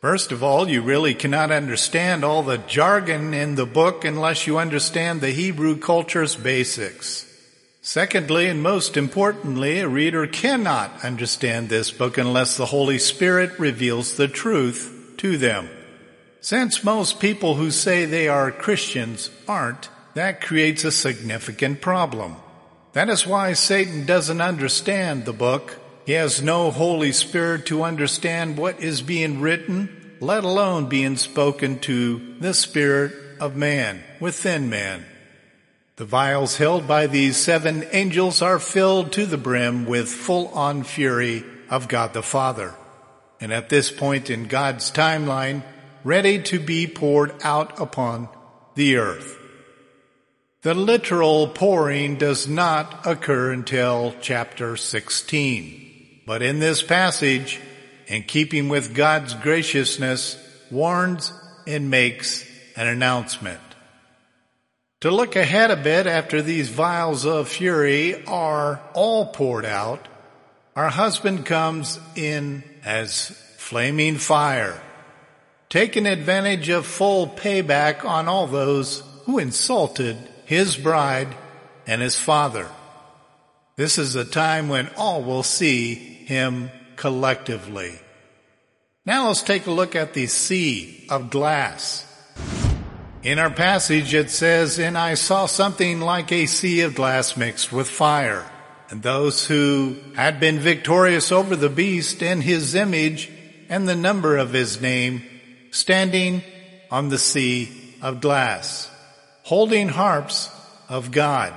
First 0.00 0.32
of 0.32 0.42
all, 0.42 0.66
you 0.66 0.80
really 0.80 1.14
cannot 1.14 1.50
understand 1.50 2.24
all 2.24 2.42
the 2.42 2.56
jargon 2.56 3.34
in 3.34 3.54
the 3.54 3.66
book 3.66 4.02
unless 4.04 4.46
you 4.46 4.58
understand 4.58 5.20
the 5.20 5.30
Hebrew 5.30 5.76
culture's 5.76 6.36
basics. 6.36 7.26
Secondly, 7.82 8.46
and 8.46 8.62
most 8.62 8.96
importantly, 8.96 9.80
a 9.80 9.88
reader 9.88 10.26
cannot 10.26 11.04
understand 11.04 11.68
this 11.68 11.90
book 11.90 12.16
unless 12.16 12.56
the 12.56 12.66
Holy 12.66 12.98
Spirit 12.98 13.58
reveals 13.58 14.16
the 14.16 14.28
truth 14.28 15.14
to 15.18 15.36
them. 15.36 15.68
Since 16.40 16.82
most 16.82 17.20
people 17.20 17.56
who 17.56 17.70
say 17.70 18.06
they 18.06 18.28
are 18.28 18.50
Christians 18.50 19.30
aren't, 19.46 19.90
that 20.14 20.40
creates 20.40 20.84
a 20.84 20.92
significant 20.92 21.82
problem. 21.82 22.36
That 22.94 23.10
is 23.10 23.26
why 23.26 23.52
Satan 23.52 24.06
doesn't 24.06 24.40
understand 24.40 25.26
the 25.26 25.34
book 25.34 25.76
he 26.06 26.12
has 26.12 26.42
no 26.42 26.70
Holy 26.70 27.12
Spirit 27.12 27.66
to 27.66 27.82
understand 27.82 28.56
what 28.56 28.80
is 28.80 29.02
being 29.02 29.40
written, 29.40 30.16
let 30.20 30.44
alone 30.44 30.88
being 30.88 31.16
spoken 31.16 31.78
to 31.80 32.36
the 32.40 32.54
Spirit 32.54 33.12
of 33.40 33.56
man, 33.56 34.02
within 34.18 34.68
man. 34.68 35.04
The 35.96 36.04
vials 36.04 36.56
held 36.56 36.88
by 36.88 37.06
these 37.06 37.36
seven 37.36 37.86
angels 37.92 38.40
are 38.40 38.58
filled 38.58 39.12
to 39.12 39.26
the 39.26 39.36
brim 39.36 39.84
with 39.84 40.08
full 40.08 40.48
on 40.48 40.82
fury 40.82 41.44
of 41.68 41.88
God 41.88 42.14
the 42.14 42.22
Father. 42.22 42.74
And 43.40 43.52
at 43.52 43.68
this 43.68 43.90
point 43.90 44.30
in 44.30 44.48
God's 44.48 44.90
timeline, 44.90 45.62
ready 46.02 46.42
to 46.44 46.58
be 46.58 46.86
poured 46.86 47.34
out 47.42 47.78
upon 47.78 48.28
the 48.74 48.96
earth. 48.96 49.36
The 50.62 50.74
literal 50.74 51.48
pouring 51.48 52.16
does 52.16 52.46
not 52.46 53.06
occur 53.06 53.52
until 53.52 54.14
chapter 54.20 54.76
16. 54.76 55.89
But 56.26 56.42
in 56.42 56.58
this 56.58 56.82
passage, 56.82 57.60
in 58.06 58.24
keeping 58.24 58.68
with 58.68 58.94
God's 58.94 59.34
graciousness, 59.34 60.36
warns 60.70 61.32
and 61.66 61.90
makes 61.90 62.44
an 62.76 62.86
announcement. 62.86 63.60
To 65.00 65.10
look 65.10 65.34
ahead 65.34 65.70
a 65.70 65.76
bit 65.76 66.06
after 66.06 66.42
these 66.42 66.68
vials 66.68 67.24
of 67.24 67.48
fury 67.48 68.24
are 68.26 68.82
all 68.92 69.32
poured 69.32 69.64
out, 69.64 70.06
our 70.76 70.90
husband 70.90 71.46
comes 71.46 71.98
in 72.16 72.62
as 72.84 73.28
flaming 73.56 74.16
fire, 74.16 74.80
taking 75.68 76.06
advantage 76.06 76.68
of 76.68 76.86
full 76.86 77.28
payback 77.28 78.04
on 78.04 78.28
all 78.28 78.46
those 78.46 79.02
who 79.24 79.38
insulted 79.38 80.16
his 80.44 80.76
bride 80.76 81.28
and 81.86 82.02
his 82.02 82.18
father. 82.18 82.68
This 83.76 83.96
is 83.98 84.16
a 84.16 84.24
time 84.24 84.68
when 84.68 84.90
all 84.96 85.22
will 85.22 85.42
see 85.42 86.09
him 86.30 86.70
collectively. 86.96 87.98
Now 89.04 89.26
let's 89.26 89.42
take 89.42 89.66
a 89.66 89.70
look 89.70 89.96
at 89.96 90.14
the 90.14 90.26
sea 90.26 91.04
of 91.10 91.28
glass. 91.28 92.06
In 93.22 93.38
our 93.38 93.50
passage 93.50 94.14
it 94.14 94.30
says, 94.30 94.78
And 94.78 94.96
I 94.96 95.14
saw 95.14 95.46
something 95.46 96.00
like 96.00 96.30
a 96.30 96.46
sea 96.46 96.82
of 96.82 96.94
glass 96.94 97.36
mixed 97.36 97.72
with 97.72 97.90
fire. 97.90 98.46
And 98.88 99.02
those 99.02 99.46
who 99.46 99.96
had 100.14 100.40
been 100.40 100.60
victorious 100.60 101.32
over 101.32 101.56
the 101.56 101.68
beast 101.68 102.22
and 102.22 102.42
his 102.42 102.74
image 102.74 103.30
and 103.68 103.88
the 103.88 103.96
number 103.96 104.36
of 104.36 104.52
his 104.52 104.80
name, 104.80 105.22
standing 105.72 106.42
on 106.90 107.08
the 107.08 107.18
sea 107.18 107.70
of 108.00 108.20
glass, 108.20 108.88
holding 109.42 109.88
harps 109.88 110.48
of 110.88 111.10
God. 111.10 111.52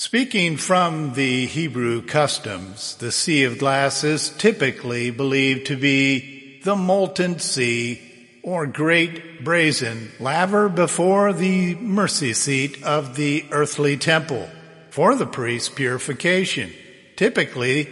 Speaking 0.00 0.58
from 0.58 1.14
the 1.14 1.46
Hebrew 1.46 2.02
customs, 2.02 2.94
the 3.00 3.10
Sea 3.10 3.42
of 3.42 3.58
Glass 3.58 4.04
is 4.04 4.30
typically 4.30 5.10
believed 5.10 5.66
to 5.66 5.76
be 5.76 6.60
the 6.62 6.76
molten 6.76 7.40
sea 7.40 8.00
or 8.44 8.64
great 8.68 9.42
brazen 9.42 10.12
laver 10.20 10.68
before 10.68 11.32
the 11.32 11.74
mercy 11.74 12.32
seat 12.32 12.80
of 12.84 13.16
the 13.16 13.44
earthly 13.50 13.96
temple 13.96 14.48
for 14.90 15.16
the 15.16 15.26
priest's 15.26 15.68
purification. 15.68 16.72
Typically, 17.16 17.88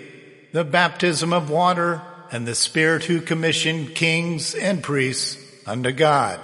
the 0.52 0.62
baptism 0.62 1.32
of 1.32 1.50
water 1.50 2.00
and 2.30 2.46
the 2.46 2.54
Spirit 2.54 3.02
who 3.02 3.20
commissioned 3.20 3.96
kings 3.96 4.54
and 4.54 4.80
priests 4.80 5.42
unto 5.66 5.90
God. 5.90 6.38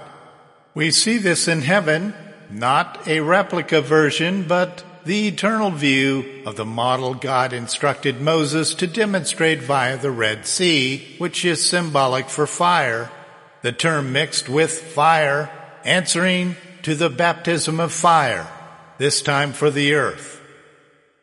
We 0.75 0.91
see 0.91 1.19
this 1.19 1.47
in 1.47 1.61
heaven, 1.61 2.13
not 2.49 3.07
a 3.07 3.21
replica 3.21 3.79
version, 3.79 4.45
but 4.45 4.83
the 5.05 5.27
eternal 5.27 5.69
view 5.69 6.43
of 6.45 6.55
the 6.55 6.65
model 6.65 7.13
God 7.13 7.51
instructed 7.53 8.21
Moses 8.21 8.73
to 8.75 8.87
demonstrate 8.87 9.61
via 9.61 9.97
the 9.97 10.11
Red 10.11 10.45
Sea, 10.45 11.15
which 11.17 11.43
is 11.43 11.65
symbolic 11.65 12.29
for 12.29 12.47
fire, 12.47 13.11
the 13.61 13.71
term 13.71 14.13
mixed 14.13 14.47
with 14.47 14.71
fire, 14.71 15.49
answering 15.83 16.55
to 16.83 16.95
the 16.95 17.09
baptism 17.09 17.79
of 17.79 17.91
fire, 17.91 18.47
this 18.97 19.21
time 19.21 19.51
for 19.51 19.69
the 19.69 19.93
earth. 19.93 20.41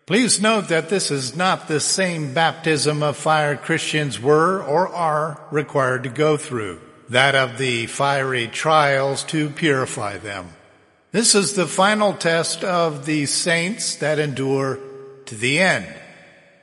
Please 0.06 0.40
note 0.40 0.68
that 0.68 0.88
this 0.88 1.10
is 1.10 1.36
not 1.36 1.68
the 1.68 1.80
same 1.80 2.34
baptism 2.34 3.02
of 3.02 3.16
fire 3.16 3.56
Christians 3.56 4.20
were 4.20 4.60
or 4.62 4.88
are 4.88 5.40
required 5.50 6.02
to 6.02 6.08
go 6.08 6.36
through, 6.36 6.80
that 7.08 7.34
of 7.34 7.58
the 7.58 7.86
fiery 7.86 8.48
trials 8.48 9.22
to 9.24 9.50
purify 9.50 10.18
them. 10.18 10.48
This 11.12 11.34
is 11.34 11.54
the 11.54 11.66
final 11.66 12.12
test 12.12 12.62
of 12.62 13.04
the 13.04 13.26
saints 13.26 13.96
that 13.96 14.20
endure 14.20 14.78
to 15.26 15.34
the 15.34 15.58
end. 15.58 15.86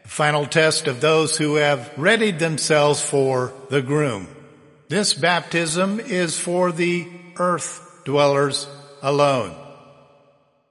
The 0.04 0.10
final 0.10 0.46
test 0.46 0.88
of 0.88 1.02
those 1.02 1.38
who 1.38 1.56
have 1.56 1.92
readied 1.98 2.40
themselves 2.40 3.02
for 3.02 3.52
the 3.70 3.82
groom. 3.82 4.30
This 4.88 5.14
baptism 5.14 6.00
is 6.00 6.40
for 6.40 6.72
the 6.72 7.08
earth 7.36 8.04
dwellers 8.06 8.68
alone. 9.02 9.54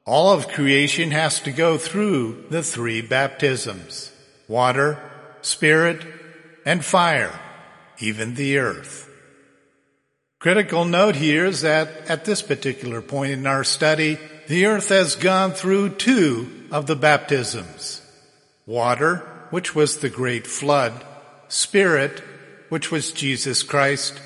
All 0.07 0.33
of 0.33 0.49
creation 0.49 1.11
has 1.11 1.41
to 1.41 1.53
go 1.53 1.77
through 1.77 2.47
the 2.49 2.63
three 2.63 3.03
baptisms. 3.03 4.11
Water, 4.49 4.99
spirit, 5.43 6.03
and 6.65 6.83
fire, 6.83 7.39
even 7.99 8.37
the 8.37 8.57
earth. 8.57 9.06
Critical 10.39 10.85
note 10.85 11.17
here 11.17 11.47
is 11.47 11.63
that 11.63 11.89
at 12.09 12.25
this 12.25 12.43
particular 12.43 13.01
point 13.01 13.33
in 13.33 13.47
our 13.47 13.65
study, 13.65 14.19
the 14.49 14.67
earth 14.67 14.91
has 14.91 15.17
gone 15.17 15.53
through 15.53 15.95
two 15.95 16.69
of 16.71 16.87
the 16.87 16.97
baptisms. 16.97 18.03
Water, 18.67 19.17
which 19.51 19.75
was 19.75 19.99
the 19.99 20.11
great 20.11 20.47
flood, 20.47 21.05
spirit, 21.49 22.23
which 22.69 22.91
was 22.91 23.13
Jesus 23.13 23.63
Christ, 23.63 24.21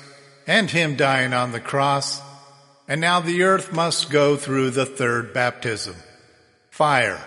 and 0.45 0.69
him 0.69 0.95
dying 0.95 1.33
on 1.33 1.53
the 1.53 1.59
cross, 1.59 2.21
and 2.87 2.99
now 2.99 3.21
the 3.21 3.43
earth 3.43 3.71
must 3.71 4.09
go 4.09 4.35
through 4.35 4.71
the 4.71 4.85
third 4.85 5.33
baptism, 5.33 5.95
fire. 6.69 7.23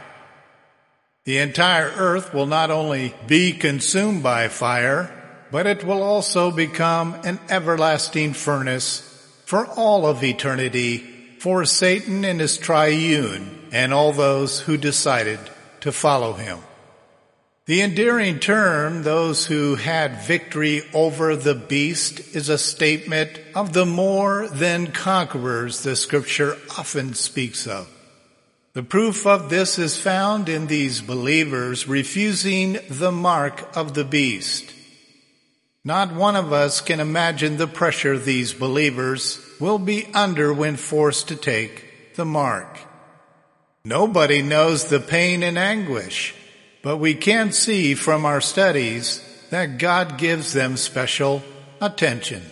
The 1.25 1.39
entire 1.39 1.91
earth 1.97 2.35
will 2.35 2.47
not 2.47 2.71
only 2.71 3.15
be 3.27 3.53
consumed 3.53 4.23
by 4.23 4.49
fire, 4.49 5.24
but 5.55 5.69
it 5.69 5.85
will 5.85 6.03
also 6.03 6.51
become 6.51 7.15
an 7.23 7.39
everlasting 7.49 8.33
furnace 8.33 9.03
for 9.45 9.65
all 9.65 10.05
of 10.05 10.25
eternity 10.25 10.99
for 11.39 11.65
Satan 11.65 12.25
and 12.25 12.41
his 12.41 12.59
triune 12.59 13.69
and 13.71 13.95
all 13.95 14.13
those 14.13 14.59
who 14.59 14.77
decided 14.77 15.39
to 15.79 15.93
follow 15.93 16.33
him. 16.33 16.59
The 17.67 17.83
endearing 17.83 18.41
term, 18.41 19.05
those 19.05 19.47
who 19.47 19.77
had 19.77 20.23
victory 20.23 20.83
over 20.93 21.37
the 21.37 21.55
beast, 21.55 22.35
is 22.35 22.49
a 22.49 22.59
statement 22.59 23.39
of 23.55 23.73
the 23.73 23.87
more 23.87 24.49
than 24.49 24.91
conquerors 24.91 25.85
the 25.85 25.95
scripture 25.95 26.57
often 26.77 27.15
speaks 27.15 27.69
of. 27.69 27.89
The 28.73 28.83
proof 28.83 29.25
of 29.25 29.51
this 29.51 29.79
is 29.79 29.97
found 29.97 30.49
in 30.49 30.67
these 30.67 31.01
believers 31.01 31.87
refusing 31.87 32.81
the 32.91 33.13
mark 33.13 33.77
of 33.77 33.95
the 33.95 34.05
beast. 34.05 34.75
Not 35.85 36.15
one 36.15 36.37
of 36.37 36.53
us 36.53 36.81
can 36.81 37.01
imagine 37.01 37.57
the 37.57 37.67
pressure 37.67 38.19
these 38.19 38.55
believers 38.55 39.41
will 39.61 39.79
be 39.79 40.07
under 40.15 40.53
when 40.53 40.77
forced 40.77 41.29
to 41.29 41.37
take 41.37 42.15
the 42.17 42.25
mark. 42.25 42.79
Nobody 43.85 44.41
knows 44.41 44.87
the 44.87 45.01
pain 45.01 45.43
and 45.43 45.59
anguish 45.59 46.35
but 46.85 46.99
we 46.99 47.15
can 47.15 47.51
see 47.51 47.95
from 47.95 48.27
our 48.27 48.43
studies 48.43 49.25
that 49.49 49.79
God 49.79 50.19
gives 50.19 50.53
them 50.53 50.77
special 50.77 51.43
attention. 51.81 52.43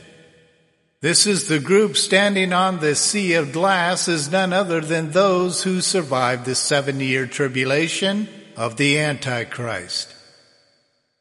This 1.03 1.27
is 1.27 1.49
the 1.49 1.59
group 1.59 1.99
standing 1.99 2.55
on 2.55 2.81
the 2.81 2.95
sea 2.95 3.35
of 3.35 3.53
glass 3.53 4.09
is 4.09 4.33
none 4.33 4.55
other 4.55 4.81
than 4.81 5.11
those 5.11 5.64
who 5.64 5.83
survived 5.83 6.47
the 6.47 6.55
seven 6.55 6.99
year 6.99 7.27
tribulation 7.27 8.27
of 8.57 8.79
the 8.79 8.99
Antichrist. 8.99 10.14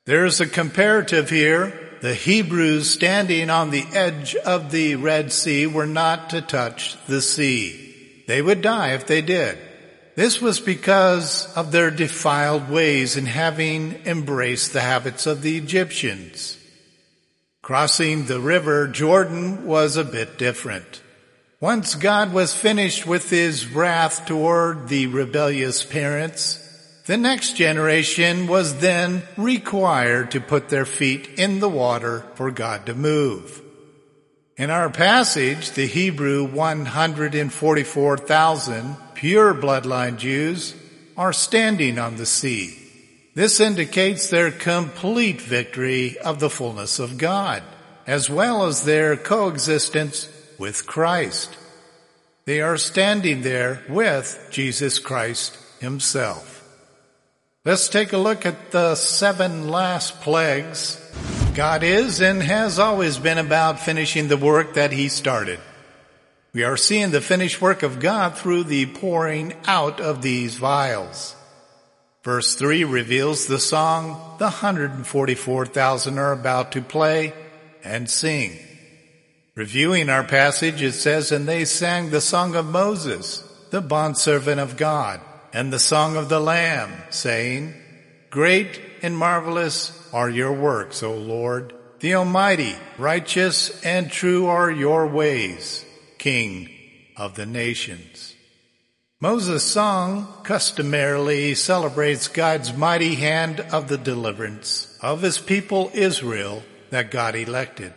There 0.06 0.24
is 0.24 0.40
a 0.40 0.48
comparative 0.48 1.30
here. 1.30 1.90
The 2.02 2.16
Hebrews 2.16 2.90
standing 2.90 3.52
on 3.52 3.70
the 3.70 3.86
edge 3.94 4.36
of 4.36 4.72
the 4.72 4.96
Red 4.96 5.32
Sea 5.32 5.68
were 5.68 5.86
not 5.86 6.32
to 6.32 6.42
touch 6.42 6.98
the 7.06 7.22
sea. 7.22 8.24
They 8.28 8.42
would 8.42 8.64
die 8.64 8.94
if 8.94 9.06
they 9.06 9.22
did. 9.22 9.60
This 10.16 10.42
was 10.42 10.60
because 10.60 11.46
of 11.56 11.72
their 11.72 11.92
defiled 11.92 12.72
ways 12.72 13.18
in 13.18 13.28
having 13.28 14.02
embraced 14.08 14.74
the 14.74 14.82
habits 14.82 15.28
of 15.28 15.44
the 15.44 15.58
Egyptians. 15.58 16.58
Crossing 17.62 18.26
the 18.26 18.40
river 18.40 18.88
Jordan 18.88 19.68
was 19.68 19.96
a 19.96 20.04
bit 20.04 20.40
different. 20.40 21.04
Once 21.60 21.94
God 21.94 22.34
was 22.34 22.56
finished 22.56 23.06
with 23.06 23.30
his 23.30 23.68
wrath 23.68 24.26
toward 24.26 24.88
the 24.88 25.06
rebellious 25.06 25.84
parents, 25.84 26.61
the 27.12 27.18
next 27.18 27.58
generation 27.58 28.48
was 28.48 28.80
then 28.80 29.22
required 29.36 30.32
to 30.32 30.40
put 30.40 30.70
their 30.70 30.86
feet 30.86 31.28
in 31.38 31.60
the 31.60 31.68
water 31.68 32.24
for 32.36 32.50
God 32.52 32.86
to 32.86 32.96
move. 32.96 33.62
In 34.56 34.70
our 34.70 34.90
passage, 34.90 35.72
the 35.72 35.88
Hebrew 35.88 36.46
144,000 36.46 38.96
pure 39.14 39.54
bloodline 39.54 40.16
Jews 40.16 40.74
are 41.18 41.34
standing 41.34 42.00
on 42.00 42.16
the 42.16 42.26
sea. 42.26 42.78
This 43.36 43.60
indicates 43.60 44.30
their 44.30 44.50
complete 44.50 45.42
victory 45.42 46.18
of 46.18 46.40
the 46.40 46.50
fullness 46.50 46.98
of 46.98 47.18
God, 47.18 47.62
as 48.08 48.30
well 48.30 48.68
as 48.68 48.86
their 48.86 49.18
coexistence 49.18 50.30
with 50.58 50.88
Christ. 50.88 51.58
They 52.46 52.62
are 52.62 52.78
standing 52.78 53.42
there 53.42 53.84
with 53.90 54.48
Jesus 54.50 54.98
Christ 54.98 55.58
himself. 55.82 56.51
Let's 57.64 57.90
take 57.90 58.12
a 58.12 58.18
look 58.18 58.48
at 58.48 58.72
the 58.72 58.96
seven 58.96 59.70
last 59.70 60.20
plagues. 60.22 61.00
God 61.54 61.84
is 61.84 62.20
and 62.20 62.42
has 62.42 62.80
always 62.80 63.20
been 63.20 63.38
about 63.38 63.80
finishing 63.80 64.30
the 64.30 64.38
work 64.38 64.74
that 64.74 64.92
he 64.92 65.10
started. 65.10 65.60
We 66.54 66.64
are 66.64 66.76
seeing 66.76 67.12
the 67.12 67.22
finished 67.22 67.62
work 67.62 67.84
of 67.84 68.00
God 68.00 68.36
through 68.36 68.64
the 68.64 68.88
pouring 68.88 69.54
out 69.68 70.02
of 70.02 70.24
these 70.24 70.56
vials. 70.56 71.36
Verse 72.24 72.56
3 72.56 72.84
reveals 72.84 73.46
the 73.46 73.60
song 73.60 74.38
the 74.40 74.46
144,000 74.46 76.18
are 76.18 76.32
about 76.32 76.72
to 76.72 76.82
play 76.82 77.32
and 77.84 78.10
sing. 78.10 78.58
Reviewing 79.54 80.10
our 80.10 80.24
passage, 80.24 80.82
it 80.82 80.94
says, 80.94 81.32
And 81.32 81.48
they 81.48 81.66
sang 81.66 82.10
the 82.10 82.22
song 82.22 82.56
of 82.56 82.66
Moses, 82.66 83.48
the 83.70 83.82
bondservant 83.82 84.60
of 84.60 84.78
God, 84.78 85.22
and 85.54 85.72
the 85.72 85.80
song 85.80 86.16
of 86.16 86.30
the 86.30 86.40
Lamb, 86.40 86.92
saying, 87.10 87.74
Great 88.30 88.80
and 89.02 89.18
marvelous 89.18 90.10
are 90.14 90.30
your 90.30 90.54
works, 90.54 91.04
O 91.04 91.14
Lord. 91.14 91.74
The 92.00 92.16
Almighty, 92.16 92.76
righteous 92.98 93.84
and 93.84 94.12
true 94.12 94.48
are 94.48 94.72
your 94.72 95.08
ways. 95.08 95.86
King 96.18 96.70
of 97.18 97.36
the 97.36 97.46
nations. 97.46 98.36
Moses' 99.20 99.64
song 99.64 100.28
customarily 100.44 101.54
celebrates 101.54 102.28
God's 102.28 102.76
mighty 102.76 103.16
hand 103.16 103.60
of 103.60 103.88
the 103.88 103.98
deliverance 103.98 104.98
of 105.02 105.22
his 105.22 105.38
people 105.38 105.92
Israel 105.94 106.64
that 106.90 107.12
God 107.12 107.36
elected. 107.36 107.94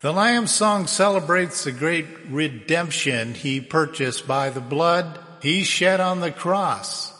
The 0.00 0.12
Lamb's 0.12 0.54
song 0.54 0.86
celebrates 0.86 1.64
the 1.64 1.72
great 1.72 2.06
redemption 2.28 3.34
he 3.34 3.60
purchased 3.60 4.26
by 4.26 4.48
the 4.50 4.60
blood 4.60 5.18
he 5.42 5.64
shed 5.64 6.00
on 6.00 6.20
the 6.20 6.30
cross. 6.30 7.12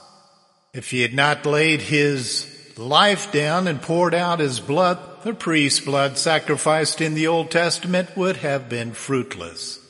If 0.72 0.92
he 0.92 1.02
had 1.02 1.12
not 1.12 1.44
laid 1.44 1.82
his 1.82 2.48
life 2.78 3.32
down 3.32 3.66
and 3.66 3.82
poured 3.82 4.14
out 4.14 4.38
his 4.38 4.60
blood, 4.60 4.98
the 5.24 5.34
priest's 5.34 5.80
blood 5.80 6.16
sacrificed 6.16 7.00
in 7.00 7.14
the 7.14 7.26
Old 7.26 7.50
Testament 7.50 8.16
would 8.16 8.36
have 8.36 8.68
been 8.68 8.92
fruitless. 8.92 9.80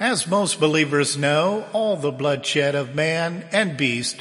As 0.00 0.26
most 0.26 0.58
believers 0.58 1.18
know, 1.18 1.66
all 1.74 1.96
the 1.96 2.10
bloodshed 2.10 2.74
of 2.74 2.94
man 2.94 3.44
and 3.52 3.76
beast 3.76 4.20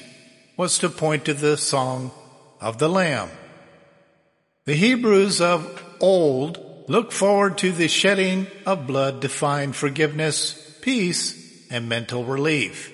was 0.58 0.78
to 0.80 0.90
point 0.90 1.26
to 1.26 1.34
the 1.34 1.58
song 1.58 2.12
of 2.60 2.80
the 2.80 2.90
Lamb. 2.90 3.30
The 4.66 4.76
Hebrews 4.76 5.40
of 5.40 5.84
old 6.02 6.90
looked 6.90 7.14
forward 7.14 7.58
to 7.60 7.72
the 7.72 7.88
shedding 7.88 8.48
of 8.66 8.88
blood 8.88 9.22
to 9.22 9.30
find 9.30 9.74
forgiveness, 9.74 10.54
peace, 10.82 11.70
and 11.72 11.88
mental 11.88 12.26
relief. 12.26 12.92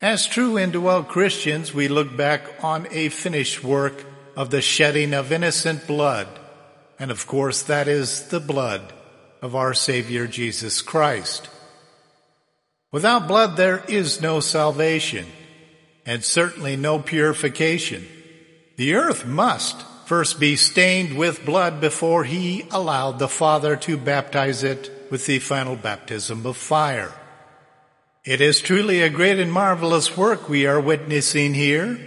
As 0.00 0.28
true 0.28 0.56
indwelt 0.58 1.08
Christians, 1.08 1.74
we 1.74 1.88
look 1.88 2.16
back 2.16 2.42
on 2.62 2.86
a 2.92 3.08
finished 3.08 3.64
work 3.64 4.04
of 4.36 4.50
the 4.50 4.62
shedding 4.62 5.12
of 5.12 5.32
innocent 5.32 5.88
blood. 5.88 6.28
And 7.00 7.10
of 7.10 7.26
course, 7.26 7.62
that 7.64 7.88
is 7.88 8.28
the 8.28 8.38
blood 8.38 8.92
of 9.42 9.56
our 9.56 9.74
Savior 9.74 10.28
Jesus 10.28 10.82
Christ. 10.82 11.48
Without 12.92 13.26
blood 13.26 13.56
there 13.56 13.84
is 13.88 14.22
no 14.22 14.40
salvation. 14.40 15.26
and 16.08 16.24
certainly 16.24 16.74
no 16.74 16.98
purification. 16.98 18.08
The 18.76 18.94
earth 18.94 19.26
must 19.26 19.82
first 20.06 20.40
be 20.40 20.56
stained 20.56 21.18
with 21.18 21.44
blood 21.44 21.82
before 21.82 22.24
he 22.24 22.64
allowed 22.70 23.18
the 23.18 23.28
Father 23.28 23.76
to 23.76 23.98
baptize 23.98 24.64
it 24.64 24.90
with 25.10 25.26
the 25.26 25.38
final 25.38 25.76
baptism 25.76 26.46
of 26.46 26.56
fire. 26.56 27.12
It 28.24 28.40
is 28.40 28.60
truly 28.60 29.00
a 29.00 29.08
great 29.08 29.38
and 29.38 29.52
marvelous 29.52 30.16
work 30.16 30.48
we 30.48 30.66
are 30.66 30.80
witnessing 30.80 31.54
here. 31.54 31.98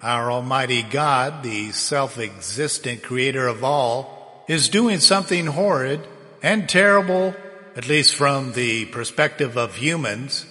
Our 0.00 0.32
Almighty 0.32 0.82
God, 0.82 1.42
the 1.42 1.70
self-existent 1.70 3.02
creator 3.02 3.46
of 3.46 3.62
all, 3.62 4.44
is 4.48 4.70
doing 4.70 5.00
something 5.00 5.46
horrid 5.46 6.00
and 6.42 6.66
terrible, 6.66 7.34
at 7.76 7.88
least 7.88 8.14
from 8.14 8.54
the 8.54 8.86
perspective 8.86 9.58
of 9.58 9.76
humans, 9.76 10.46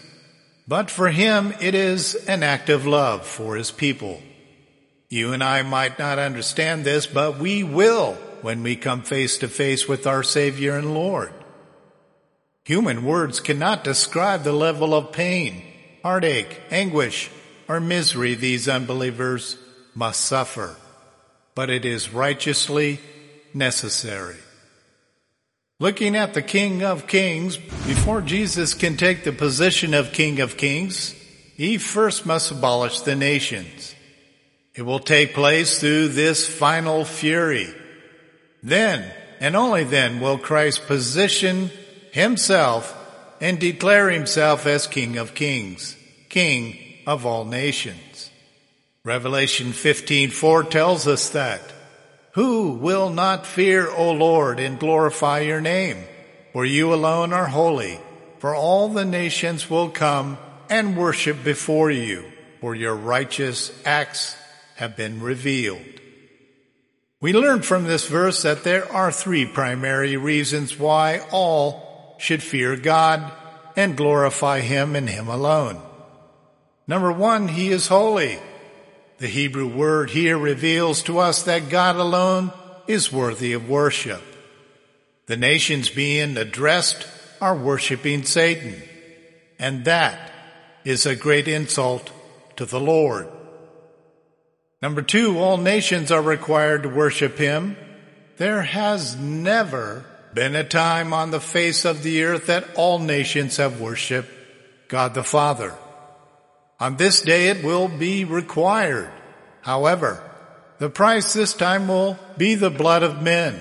but 0.67 0.91
for 0.91 1.09
him 1.09 1.55
it 1.59 1.73
is 1.73 2.13
an 2.27 2.43
act 2.43 2.69
of 2.69 2.85
love 2.85 3.25
for 3.25 3.55
his 3.55 3.71
people. 3.71 4.21
You 5.09 5.33
and 5.33 5.43
I 5.43 5.63
might 5.63 5.97
not 5.97 6.19
understand 6.19 6.85
this, 6.85 7.07
but 7.07 7.39
we 7.39 7.63
will 7.63 8.13
when 8.43 8.61
we 8.61 8.75
come 8.75 9.01
face 9.01 9.39
to 9.39 9.47
face 9.47 9.87
with 9.87 10.05
our 10.05 10.21
Savior 10.21 10.77
and 10.77 10.93
Lord. 10.93 11.33
Human 12.69 13.03
words 13.03 13.39
cannot 13.39 13.83
describe 13.83 14.43
the 14.43 14.53
level 14.53 14.93
of 14.93 15.11
pain, 15.11 15.63
heartache, 16.03 16.61
anguish, 16.69 17.31
or 17.67 17.79
misery 17.79 18.35
these 18.35 18.69
unbelievers 18.69 19.57
must 19.95 20.21
suffer, 20.21 20.75
but 21.55 21.71
it 21.71 21.83
is 21.83 22.13
righteously 22.13 22.99
necessary. 23.55 24.37
Looking 25.79 26.15
at 26.15 26.35
the 26.35 26.43
King 26.43 26.83
of 26.83 27.07
Kings, 27.07 27.57
before 27.57 28.21
Jesus 28.21 28.75
can 28.75 28.97
take 28.97 29.23
the 29.23 29.31
position 29.31 29.95
of 29.95 30.13
King 30.13 30.39
of 30.39 30.55
Kings, 30.55 31.15
he 31.55 31.79
first 31.79 32.27
must 32.27 32.51
abolish 32.51 32.99
the 32.99 33.15
nations. 33.15 33.95
It 34.75 34.83
will 34.83 34.99
take 34.99 35.33
place 35.33 35.79
through 35.79 36.09
this 36.09 36.47
final 36.47 37.03
fury. 37.03 37.73
Then, 38.61 39.11
and 39.39 39.55
only 39.55 39.85
then, 39.85 40.19
will 40.19 40.37
Christ 40.37 40.85
position 40.85 41.71
himself 42.11 42.95
and 43.41 43.59
declare 43.59 44.09
himself 44.09 44.65
as 44.65 44.87
King 44.87 45.17
of 45.17 45.33
Kings, 45.33 45.95
King 46.29 46.77
of 47.07 47.25
all 47.25 47.45
nations. 47.45 48.29
Revelation 49.03 49.71
15:4 49.73 50.63
tells 50.63 51.07
us 51.07 51.29
that. 51.29 51.61
Who 52.33 52.71
will 52.71 53.09
not 53.09 53.47
fear, 53.47 53.89
O 53.89 54.11
Lord, 54.11 54.59
and 54.59 54.79
glorify 54.79 55.39
your 55.39 55.61
name? 55.61 56.03
For 56.53 56.65
you 56.65 56.93
alone 56.93 57.33
are 57.33 57.47
holy, 57.47 57.99
for 58.39 58.55
all 58.55 58.89
the 58.89 59.05
nations 59.05 59.69
will 59.69 59.89
come 59.89 60.37
and 60.69 60.95
worship 60.95 61.43
before 61.43 61.89
you, 61.89 62.25
for 62.61 62.75
your 62.75 62.95
righteous 62.95 63.71
acts 63.85 64.35
have 64.75 64.95
been 64.95 65.21
revealed. 65.21 65.81
We 67.21 67.33
learn 67.33 67.63
from 67.63 67.83
this 67.83 68.07
verse 68.07 68.43
that 68.43 68.63
there 68.63 68.89
are 68.91 69.11
three 69.11 69.45
primary 69.45 70.15
reasons 70.15 70.77
why 70.77 71.21
all 71.31 71.88
should 72.19 72.43
fear 72.43 72.75
God 72.75 73.31
and 73.75 73.97
glorify 73.97 74.59
Him 74.59 74.95
and 74.95 75.09
Him 75.09 75.27
alone. 75.27 75.81
Number 76.87 77.11
one, 77.11 77.47
He 77.47 77.69
is 77.69 77.87
holy. 77.87 78.39
The 79.17 79.27
Hebrew 79.27 79.67
word 79.67 80.11
here 80.11 80.37
reveals 80.37 81.03
to 81.03 81.19
us 81.19 81.43
that 81.43 81.69
God 81.69 81.95
alone 81.95 82.51
is 82.87 83.11
worthy 83.11 83.53
of 83.53 83.69
worship. 83.69 84.21
The 85.25 85.37
nations 85.37 85.89
being 85.89 86.37
addressed 86.37 87.07
are 87.41 87.55
worshiping 87.55 88.23
Satan, 88.23 88.81
and 89.59 89.85
that 89.85 90.31
is 90.83 91.05
a 91.05 91.15
great 91.15 91.47
insult 91.47 92.11
to 92.55 92.65
the 92.65 92.79
Lord. 92.79 93.29
Number 94.81 95.01
two, 95.01 95.37
all 95.37 95.57
nations 95.57 96.11
are 96.11 96.21
required 96.21 96.83
to 96.83 96.89
worship 96.89 97.37
Him. 97.37 97.77
There 98.37 98.61
has 98.61 99.15
never 99.17 100.05
been 100.33 100.55
a 100.55 100.63
time 100.63 101.13
on 101.13 101.31
the 101.31 101.39
face 101.39 101.85
of 101.85 102.03
the 102.03 102.23
earth 102.23 102.47
that 102.47 102.75
all 102.75 102.99
nations 102.99 103.57
have 103.57 103.81
worshiped 103.81 104.29
God 104.87 105.13
the 105.13 105.23
Father. 105.23 105.75
On 106.79 106.97
this 106.97 107.21
day 107.21 107.49
it 107.49 107.63
will 107.63 107.87
be 107.87 108.25
required. 108.25 109.11
However, 109.61 110.23
the 110.79 110.89
price 110.89 111.33
this 111.33 111.53
time 111.53 111.87
will 111.87 112.17
be 112.37 112.55
the 112.55 112.69
blood 112.69 113.03
of 113.03 113.21
men. 113.21 113.59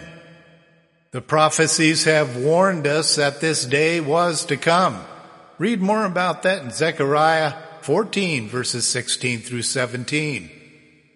The 1.11 1.21
prophecies 1.21 2.05
have 2.05 2.37
warned 2.37 2.87
us 2.87 3.17
that 3.17 3.41
this 3.41 3.65
day 3.65 4.01
was 4.01 4.45
to 4.47 4.57
come. 4.57 5.03
Read 5.59 5.81
more 5.81 6.05
about 6.05 6.43
that 6.45 6.63
in 6.63 6.71
Zechariah 6.71 7.55
14 7.83 8.49
verses 8.49 8.87
16 8.87 9.41
through 9.41 9.63
17. 9.63 10.51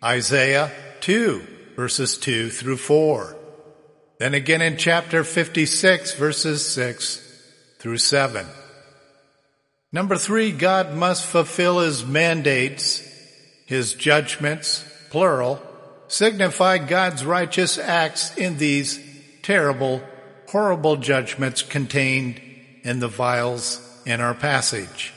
Isaiah 0.03 0.73
2 1.01 1.47
verses 1.77 2.17
2 2.17 2.51
through 2.51 2.79
4. 2.79 3.37
Then 4.23 4.35
again 4.35 4.63
in 4.63 4.77
chapter 4.77 5.25
56 5.25 6.15
verses 6.15 6.65
6 6.65 7.19
through 7.81 7.99
7. 7.99 8.47
Number 9.91 10.17
three, 10.17 10.53
God 10.53 10.95
must 10.95 11.27
fulfill 11.27 11.81
his 11.81 12.07
mandates, 12.07 13.03
his 13.67 13.95
judgments, 13.95 14.85
plural, 15.11 15.61
signify 16.07 16.79
God's 16.79 17.25
righteous 17.25 17.79
acts 17.79 18.37
in 18.37 18.59
these 18.59 19.01
terrible, 19.43 20.01
horrible 20.51 20.99
judgments 20.99 21.63
contained 21.63 22.41
in 22.85 23.01
the 23.01 23.09
vials 23.09 23.81
in 24.07 24.21
our 24.21 24.35
passage, 24.35 25.13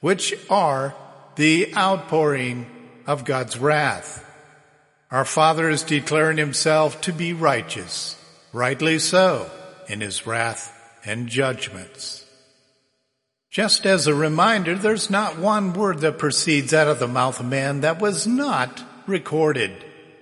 which 0.00 0.34
are 0.50 0.94
the 1.36 1.74
outpouring 1.74 2.66
of 3.06 3.24
God's 3.24 3.56
wrath. 3.56 4.22
Our 5.10 5.24
Father 5.24 5.70
is 5.70 5.82
declaring 5.82 6.36
himself 6.36 7.00
to 7.00 7.12
be 7.14 7.32
righteous 7.32 8.20
rightly 8.54 9.00
so, 9.00 9.50
in 9.88 10.00
his 10.00 10.26
wrath 10.26 10.72
and 11.04 11.28
judgments. 11.28 12.24
Just 13.50 13.84
as 13.84 14.06
a 14.06 14.14
reminder, 14.14 14.76
there's 14.76 15.10
not 15.10 15.38
one 15.38 15.72
word 15.72 15.98
that 15.98 16.18
proceeds 16.18 16.72
out 16.72 16.86
of 16.86 17.00
the 17.00 17.08
mouth 17.08 17.40
of 17.40 17.46
man 17.46 17.80
that 17.80 18.00
was 18.00 18.26
not 18.26 18.82
recorded 19.06 19.72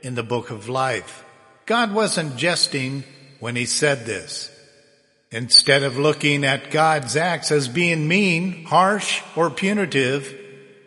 in 0.03 0.15
the 0.15 0.23
book 0.23 0.51
of 0.51 0.69
life. 0.69 1.25
God 1.67 1.93
wasn't 1.93 2.37
jesting 2.37 3.05
when 3.39 3.55
he 3.55 3.67
said 3.67 4.07
this. 4.07 4.51
Instead 5.31 5.83
of 5.83 5.99
looking 5.99 6.45
at 6.45 6.71
God's 6.71 7.17
acts 7.17 7.51
as 7.51 7.69
being 7.69 8.09
mean, 8.09 8.65
harsh, 8.65 9.23
or 9.37 9.51
punitive, 9.51 10.35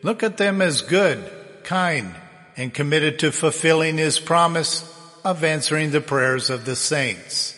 look 0.03 0.23
at 0.23 0.37
them 0.37 0.61
as 0.61 0.81
good, 0.81 1.23
kind, 1.63 2.13
and 2.57 2.73
committed 2.73 3.19
to 3.19 3.31
fulfilling 3.31 3.97
his 3.97 4.19
promise 4.19 4.94
of 5.25 5.43
answering 5.43 5.89
the 5.89 5.99
prayers 5.99 6.51
of 6.51 6.65
the 6.65 6.75
saints. 6.75 7.53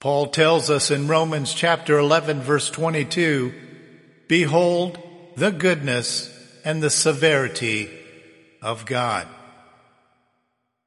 Paul 0.00 0.28
tells 0.28 0.70
us 0.70 0.90
in 0.90 1.06
Romans 1.06 1.52
chapter 1.52 1.98
11 1.98 2.40
verse 2.40 2.70
22, 2.70 3.52
Behold 4.28 4.98
the 5.36 5.50
goodness 5.50 6.34
and 6.64 6.82
the 6.82 6.88
severity 6.90 7.90
of 8.62 8.86
God. 8.86 9.28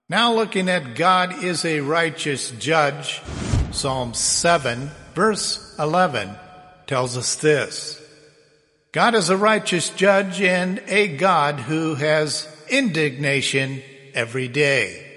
Now 0.10 0.34
looking 0.34 0.68
at 0.68 0.96
God 0.96 1.44
is 1.44 1.64
a 1.64 1.82
righteous 1.82 2.50
judge, 2.52 3.22
Psalm 3.72 4.16
7 4.16 4.90
verse 5.14 5.76
11 5.78 6.36
tells 6.88 7.18
us 7.18 7.36
this. 7.36 8.02
God 8.92 9.14
is 9.14 9.30
a 9.30 9.38
righteous 9.38 9.90
judge 9.92 10.42
and 10.42 10.82
a 10.88 11.16
God 11.16 11.60
who 11.60 11.94
has 11.96 12.48
indignation 12.68 13.84
every 14.16 14.48
day. 14.48 15.11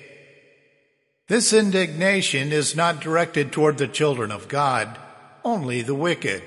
This 1.26 1.54
indignation 1.54 2.52
is 2.52 2.76
not 2.76 3.00
directed 3.00 3.50
toward 3.50 3.78
the 3.78 3.88
children 3.88 4.30
of 4.30 4.46
God, 4.46 4.98
only 5.42 5.80
the 5.80 5.94
wicked. 5.94 6.42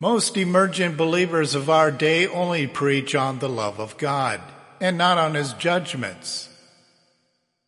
Most 0.00 0.36
emergent 0.36 0.98
believers 0.98 1.54
of 1.54 1.70
our 1.70 1.90
day 1.90 2.26
only 2.26 2.66
preach 2.66 3.14
on 3.14 3.38
the 3.38 3.48
love 3.48 3.80
of 3.80 3.96
God 3.96 4.40
and 4.80 4.98
not 4.98 5.16
on 5.16 5.34
his 5.34 5.54
judgments. 5.54 6.50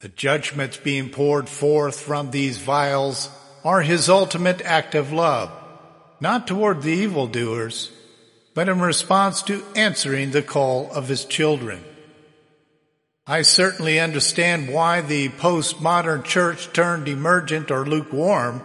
The 0.00 0.10
judgments 0.10 0.76
being 0.76 1.08
poured 1.08 1.48
forth 1.48 1.98
from 1.98 2.30
these 2.30 2.58
vials 2.58 3.30
are 3.64 3.80
his 3.80 4.08
ultimate 4.08 4.60
act 4.62 4.94
of 4.94 5.12
love, 5.12 5.50
not 6.20 6.46
toward 6.46 6.82
the 6.82 6.92
evildoers, 6.92 7.90
but 8.54 8.68
in 8.68 8.80
response 8.80 9.42
to 9.44 9.64
answering 9.74 10.30
the 10.30 10.42
call 10.42 10.90
of 10.92 11.08
his 11.08 11.24
children. 11.24 11.84
I 13.26 13.42
certainly 13.42 14.00
understand 14.00 14.72
why 14.72 15.00
the 15.00 15.28
postmodern 15.28 16.24
church 16.24 16.72
turned 16.72 17.08
emergent 17.08 17.70
or 17.70 17.86
lukewarm. 17.86 18.62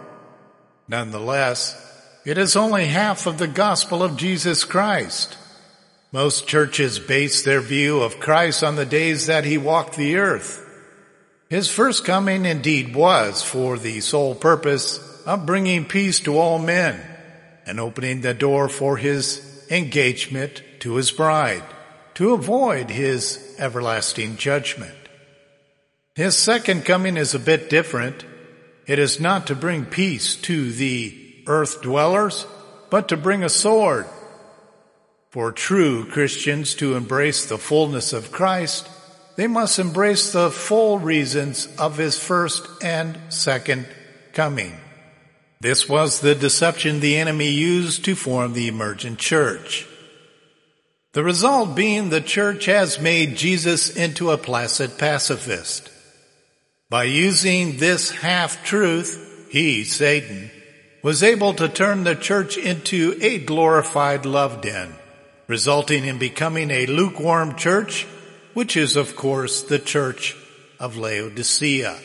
Nonetheless, 0.88 1.82
it 2.24 2.38
is 2.38 2.56
only 2.56 2.86
half 2.86 3.26
of 3.26 3.38
the 3.38 3.46
gospel 3.46 4.02
of 4.02 4.16
Jesus 4.16 4.64
Christ. 4.64 5.38
Most 6.10 6.48
churches 6.48 6.98
base 6.98 7.42
their 7.42 7.60
view 7.60 8.00
of 8.00 8.18
Christ 8.18 8.64
on 8.64 8.76
the 8.76 8.86
days 8.86 9.26
that 9.26 9.44
he 9.44 9.58
walked 9.58 9.96
the 9.96 10.16
earth. 10.16 10.62
His 11.48 11.70
first 11.70 12.04
coming 12.04 12.44
indeed 12.44 12.94
was 12.94 13.42
for 13.42 13.78
the 13.78 14.00
sole 14.00 14.34
purpose 14.34 14.98
of 15.24 15.46
bringing 15.46 15.84
peace 15.84 16.18
to 16.20 16.38
all 16.38 16.58
men 16.58 17.00
and 17.66 17.78
opening 17.78 18.20
the 18.20 18.34
door 18.34 18.68
for 18.68 18.96
his 18.96 19.66
engagement 19.70 20.62
to 20.80 20.94
his 20.94 21.10
bride, 21.10 21.62
to 22.16 22.32
avoid 22.32 22.88
his 22.88 23.54
everlasting 23.58 24.36
judgment. 24.38 24.94
His 26.14 26.34
second 26.34 26.86
coming 26.86 27.18
is 27.18 27.34
a 27.34 27.38
bit 27.38 27.68
different. 27.68 28.24
It 28.86 28.98
is 28.98 29.20
not 29.20 29.48
to 29.48 29.54
bring 29.54 29.84
peace 29.84 30.34
to 30.36 30.72
the 30.72 31.14
earth 31.46 31.82
dwellers, 31.82 32.46
but 32.88 33.08
to 33.08 33.18
bring 33.18 33.44
a 33.44 33.50
sword. 33.50 34.06
For 35.28 35.52
true 35.52 36.06
Christians 36.06 36.74
to 36.76 36.96
embrace 36.96 37.44
the 37.44 37.58
fullness 37.58 38.14
of 38.14 38.32
Christ, 38.32 38.88
they 39.36 39.46
must 39.46 39.78
embrace 39.78 40.32
the 40.32 40.50
full 40.50 40.98
reasons 40.98 41.68
of 41.76 41.98
his 41.98 42.18
first 42.18 42.66
and 42.82 43.18
second 43.28 43.86
coming. 44.32 44.80
This 45.60 45.86
was 45.86 46.20
the 46.20 46.34
deception 46.34 47.00
the 47.00 47.18
enemy 47.18 47.50
used 47.50 48.06
to 48.06 48.14
form 48.14 48.54
the 48.54 48.68
emergent 48.68 49.18
church. 49.18 49.86
The 51.16 51.24
result 51.24 51.74
being 51.74 52.10
the 52.10 52.20
church 52.20 52.66
has 52.66 53.00
made 53.00 53.38
Jesus 53.38 53.88
into 53.88 54.32
a 54.32 54.36
placid 54.36 54.98
pacifist. 54.98 55.88
By 56.90 57.04
using 57.04 57.78
this 57.78 58.10
half-truth, 58.10 59.48
he, 59.50 59.84
Satan, 59.84 60.50
was 61.02 61.22
able 61.22 61.54
to 61.54 61.70
turn 61.70 62.04
the 62.04 62.16
church 62.16 62.58
into 62.58 63.16
a 63.22 63.38
glorified 63.38 64.26
love 64.26 64.60
den, 64.60 64.94
resulting 65.46 66.04
in 66.04 66.18
becoming 66.18 66.70
a 66.70 66.84
lukewarm 66.84 67.56
church, 67.56 68.06
which 68.52 68.76
is 68.76 68.94
of 68.94 69.16
course 69.16 69.62
the 69.62 69.78
church 69.78 70.36
of 70.78 70.98
Laodicea. 70.98 71.98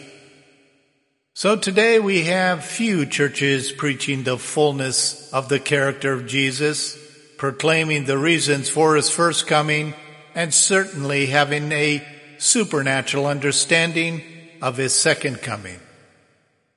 So 1.33 1.57
today 1.57 1.99
we 1.99 2.23
have 2.23 2.63
few 2.63 3.05
churches 3.05 3.73
preaching 3.73 4.23
the 4.23 4.37
fullness 4.37 5.29
of 5.33 5.49
the 5.49 5.59
character 5.59 6.13
of 6.13 6.27
Jesus, 6.27 6.97
proclaiming 7.41 8.05
the 8.05 8.19
reasons 8.19 8.69
for 8.69 8.95
his 8.95 9.09
first 9.09 9.47
coming, 9.47 9.95
and 10.35 10.53
certainly 10.53 11.25
having 11.25 11.71
a 11.71 12.07
supernatural 12.37 13.25
understanding 13.25 14.21
of 14.61 14.77
his 14.77 14.93
second 14.93 15.41
coming. 15.41 15.79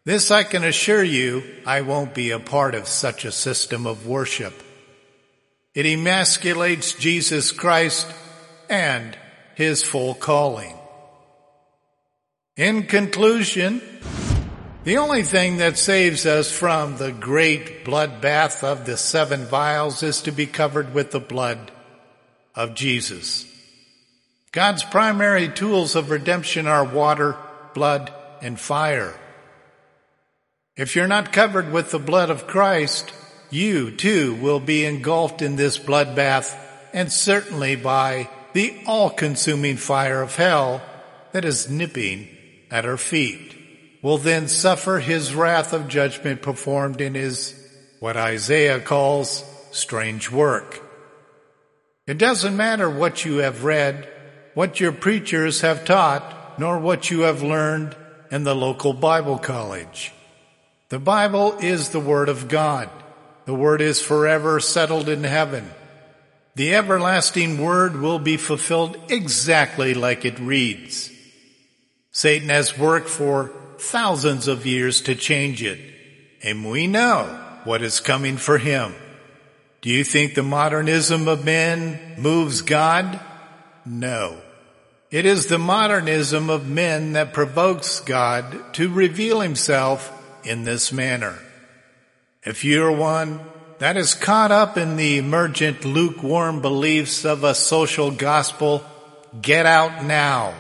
This 0.07 0.31
I 0.31 0.42
can 0.42 0.64
assure 0.64 1.05
you, 1.05 1.42
I 1.66 1.83
won't 1.83 2.14
be 2.14 2.31
a 2.31 2.38
part 2.38 2.74
of 2.74 2.88
such 2.88 3.27
a 3.27 3.31
system 3.31 3.87
of 3.87 4.07
worship. 4.07 4.55
It 5.74 5.85
emasculates 5.85 6.98
Jesus 6.98 7.53
Christ 7.53 8.07
and 8.70 9.18
his 9.57 9.85
full 9.85 10.14
calling. 10.14 10.79
In 12.57 12.85
conclusion, 12.85 13.83
the 14.85 14.99
only 14.99 15.23
thing 15.23 15.57
that 15.57 15.79
saves 15.79 16.27
us 16.27 16.51
from 16.51 16.99
the 16.99 17.11
great 17.11 17.87
bloodbath 17.87 18.62
of 18.62 18.85
the 18.85 18.99
seven 18.99 19.47
vials 19.47 20.03
is 20.03 20.20
to 20.23 20.31
be 20.31 20.44
covered 20.44 20.92
with 20.92 21.11
the 21.11 21.20
blood 21.20 21.70
of 22.55 22.75
Jesus. 22.75 23.47
God's 24.53 24.85
primary 24.85 25.49
tools 25.49 25.97
of 25.97 26.11
redemption 26.11 26.66
are 26.66 26.85
water, 26.85 27.37
blood, 27.73 28.12
and 28.42 28.61
fire. 28.61 29.18
If 30.77 30.94
you're 30.94 31.09
not 31.09 31.33
covered 31.33 31.73
with 31.73 31.90
the 31.90 31.99
blood 31.99 32.29
of 32.29 32.47
Christ, 32.47 33.11
you 33.51 33.90
too 33.90 34.35
will 34.35 34.61
be 34.61 34.85
engulfed 34.85 35.40
in 35.40 35.57
this 35.57 35.79
bloodbath 35.79 36.55
and 36.92 37.11
certainly 37.11 37.75
by 37.75 38.29
the 38.53 38.77
all-consuming 38.87 39.79
fire 39.79 40.20
of 40.20 40.37
hell 40.37 40.83
that 41.33 41.47
is 41.47 41.70
nipping 41.70 42.29
at 42.70 42.85
our 42.85 42.99
feet 42.99 43.63
will 44.04 44.18
then 44.18 44.46
suffer 44.46 44.98
his 44.98 45.34
wrath 45.34 45.72
of 45.72 45.88
judgment 45.88 46.42
performed 46.42 47.00
in 47.00 47.14
his, 47.14 47.54
what 48.00 48.18
Isaiah 48.18 48.78
calls, 48.78 49.42
strange 49.72 50.30
work. 50.30 50.82
It 52.06 52.18
doesn't 52.18 52.54
matter 52.54 52.90
what 52.90 53.24
you 53.24 53.38
have 53.38 53.64
read, 53.64 54.06
what 54.52 54.78
your 54.78 54.92
preachers 54.92 55.62
have 55.62 55.86
taught, 55.86 56.60
nor 56.60 56.78
what 56.78 57.10
you 57.10 57.20
have 57.20 57.42
learned 57.42 57.96
in 58.30 58.44
the 58.44 58.54
local 58.54 58.92
Bible 58.92 59.38
college. 59.38 60.12
The 60.90 60.98
Bible 60.98 61.56
is 61.60 61.88
the 61.88 61.98
Word 61.98 62.28
of 62.28 62.48
God. 62.48 62.90
The 63.46 63.54
Word 63.54 63.80
is 63.80 64.02
forever 64.02 64.60
settled 64.60 65.08
in 65.08 65.24
heaven. 65.24 65.70
The 66.56 66.74
everlasting 66.74 67.56
Word 67.56 67.96
will 67.96 68.18
be 68.18 68.36
fulfilled 68.36 68.98
exactly 69.08 69.94
like 69.94 70.26
it 70.26 70.38
reads. 70.38 71.10
Satan 72.10 72.50
has 72.50 72.78
worked 72.78 73.08
for 73.08 73.50
thousands 73.80 74.48
of 74.48 74.66
years 74.66 75.00
to 75.02 75.14
change 75.14 75.62
it, 75.62 75.80
and 76.42 76.68
we 76.68 76.87
know 76.87 77.24
what 77.64 77.82
is 77.82 78.00
coming 78.00 78.37
for 78.37 78.58
him. 78.58 78.94
Do 79.80 79.90
you 79.90 80.04
think 80.04 80.34
the 80.34 80.42
modernism 80.42 81.28
of 81.28 81.44
men 81.44 82.14
moves 82.18 82.62
God? 82.62 83.20
No. 83.84 84.40
It 85.10 85.26
is 85.26 85.46
the 85.46 85.58
modernism 85.58 86.50
of 86.50 86.68
men 86.68 87.12
that 87.12 87.32
provokes 87.32 88.00
God 88.00 88.74
to 88.74 88.88
reveal 88.88 89.40
himself 89.40 90.10
in 90.44 90.64
this 90.64 90.92
manner. 90.92 91.38
If 92.42 92.64
you're 92.64 92.90
one 92.90 93.40
that 93.78 93.96
is 93.96 94.14
caught 94.14 94.50
up 94.50 94.76
in 94.76 94.96
the 94.96 95.18
emergent 95.18 95.84
lukewarm 95.84 96.60
beliefs 96.60 97.24
of 97.24 97.44
a 97.44 97.54
social 97.54 98.10
gospel, 98.10 98.82
get 99.40 99.66
out 99.66 100.04
now. 100.04 100.54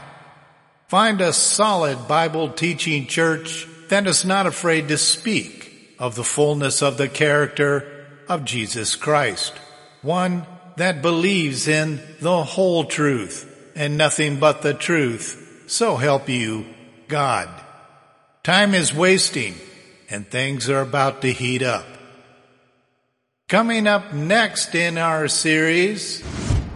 Find 0.94 1.20
a 1.20 1.32
solid 1.32 2.06
Bible 2.06 2.50
teaching 2.50 3.08
church 3.08 3.66
that 3.88 4.06
is 4.06 4.24
not 4.24 4.46
afraid 4.46 4.86
to 4.86 4.96
speak 4.96 5.92
of 5.98 6.14
the 6.14 6.22
fullness 6.22 6.82
of 6.82 6.98
the 6.98 7.08
character 7.08 8.06
of 8.28 8.44
Jesus 8.44 8.94
Christ. 8.94 9.54
One 10.02 10.46
that 10.76 11.02
believes 11.02 11.66
in 11.66 12.00
the 12.20 12.44
whole 12.44 12.84
truth 12.84 13.72
and 13.74 13.98
nothing 13.98 14.38
but 14.38 14.62
the 14.62 14.72
truth. 14.72 15.64
So 15.66 15.96
help 15.96 16.28
you, 16.28 16.64
God. 17.08 17.48
Time 18.44 18.72
is 18.72 18.94
wasting 18.94 19.56
and 20.08 20.30
things 20.30 20.70
are 20.70 20.82
about 20.82 21.22
to 21.22 21.32
heat 21.32 21.62
up. 21.62 21.86
Coming 23.48 23.88
up 23.88 24.12
next 24.12 24.76
in 24.76 24.96
our 24.96 25.26
series, 25.26 26.22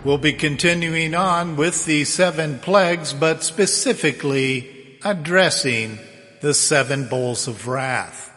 we'll 0.05 0.19
be 0.19 0.33
continuing 0.33 1.15
on 1.15 1.57
with 1.57 1.85
the 1.85 2.05
seven 2.05 2.59
plagues, 2.59 3.13
but 3.13 3.43
specifically 3.43 4.99
addressing 5.05 5.99
the 6.41 6.55
seven 6.55 7.09
bowls 7.09 7.49
of 7.49 7.67
wrath. 7.67 8.33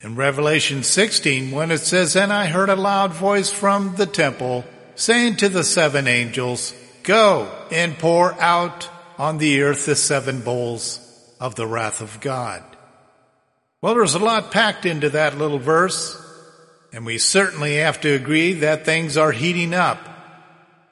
In 0.00 0.14
Revelation 0.14 0.82
16, 0.82 1.50
when 1.50 1.70
it 1.70 1.78
says, 1.78 2.14
And 2.14 2.32
I 2.32 2.46
heard 2.46 2.68
a 2.68 2.76
loud 2.76 3.12
voice 3.12 3.50
from 3.50 3.96
the 3.96 4.06
temple 4.06 4.64
saying 4.94 5.36
to 5.36 5.48
the 5.48 5.64
seven 5.64 6.06
angels, 6.06 6.72
Go 7.02 7.50
and 7.72 7.98
pour 7.98 8.32
out 8.40 8.88
on 9.18 9.38
the 9.38 9.62
earth 9.62 9.86
the 9.86 9.96
seven 9.96 10.40
bowls 10.40 11.00
of 11.40 11.54
the 11.54 11.66
wrath 11.66 12.00
of 12.00 12.20
God. 12.20 12.62
Well, 13.80 13.94
there's 13.94 14.14
a 14.14 14.20
lot 14.20 14.50
packed 14.50 14.86
into 14.86 15.10
that 15.10 15.38
little 15.38 15.58
verse, 15.58 16.20
and 16.92 17.06
we 17.06 17.18
certainly 17.18 17.76
have 17.76 18.00
to 18.02 18.10
agree 18.10 18.52
that 18.54 18.84
things 18.84 19.16
are 19.16 19.32
heating 19.32 19.72
up. 19.72 20.17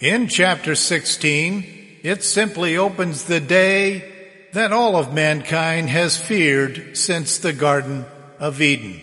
In 0.00 0.28
chapter 0.28 0.74
16, 0.74 2.00
it 2.02 2.22
simply 2.22 2.76
opens 2.76 3.24
the 3.24 3.40
day 3.40 4.04
that 4.52 4.70
all 4.70 4.96
of 4.96 5.14
mankind 5.14 5.88
has 5.88 6.18
feared 6.18 6.98
since 6.98 7.38
the 7.38 7.54
Garden 7.54 8.04
of 8.38 8.60
Eden, 8.60 9.00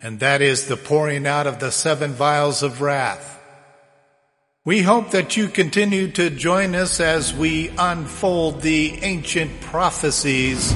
and 0.00 0.20
that 0.20 0.40
is 0.40 0.68
the 0.68 0.76
pouring 0.76 1.26
out 1.26 1.48
of 1.48 1.58
the 1.58 1.72
seven 1.72 2.12
vials 2.12 2.62
of 2.62 2.80
wrath. 2.80 3.40
We 4.64 4.82
hope 4.82 5.10
that 5.10 5.36
you 5.36 5.48
continue 5.48 6.12
to 6.12 6.30
join 6.30 6.76
us 6.76 7.00
as 7.00 7.34
we 7.34 7.72
unfold 7.76 8.62
the 8.62 9.00
ancient 9.02 9.60
prophecies, 9.60 10.72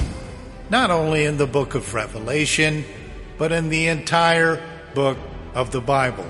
not 0.69 0.91
only 0.91 1.27
in 1.27 1.37
the 1.37 1.47
book 1.47 1.77
of 1.77 1.95
Revelation, 1.95 2.85
but 3.39 3.53
in 3.53 3.69
the 3.69 3.87
entire 3.87 4.61
book 4.97 5.19
of 5.55 5.71
the 5.71 5.81
Bible. 5.81 6.27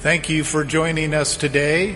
Thank 0.00 0.30
you 0.30 0.44
for 0.44 0.64
joining 0.64 1.12
us 1.12 1.36
today. 1.36 1.94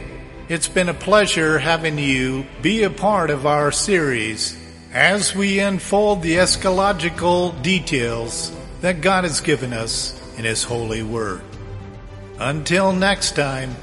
It's 0.50 0.68
been 0.68 0.90
a 0.90 0.94
pleasure 0.94 1.58
having 1.58 1.96
you 1.96 2.44
be 2.60 2.82
a 2.82 2.90
part 2.90 3.30
of 3.30 3.46
our 3.46 3.72
series 3.72 4.54
as 4.92 5.34
we 5.34 5.58
unfold 5.58 6.20
the 6.20 6.34
eschatological 6.34 7.62
details 7.62 8.54
that 8.82 9.00
God 9.00 9.24
has 9.24 9.40
given 9.40 9.72
us 9.72 10.12
in 10.36 10.44
His 10.44 10.62
holy 10.62 11.02
word. 11.02 11.40
Until 12.38 12.92
next 12.92 13.36
time, 13.36 13.74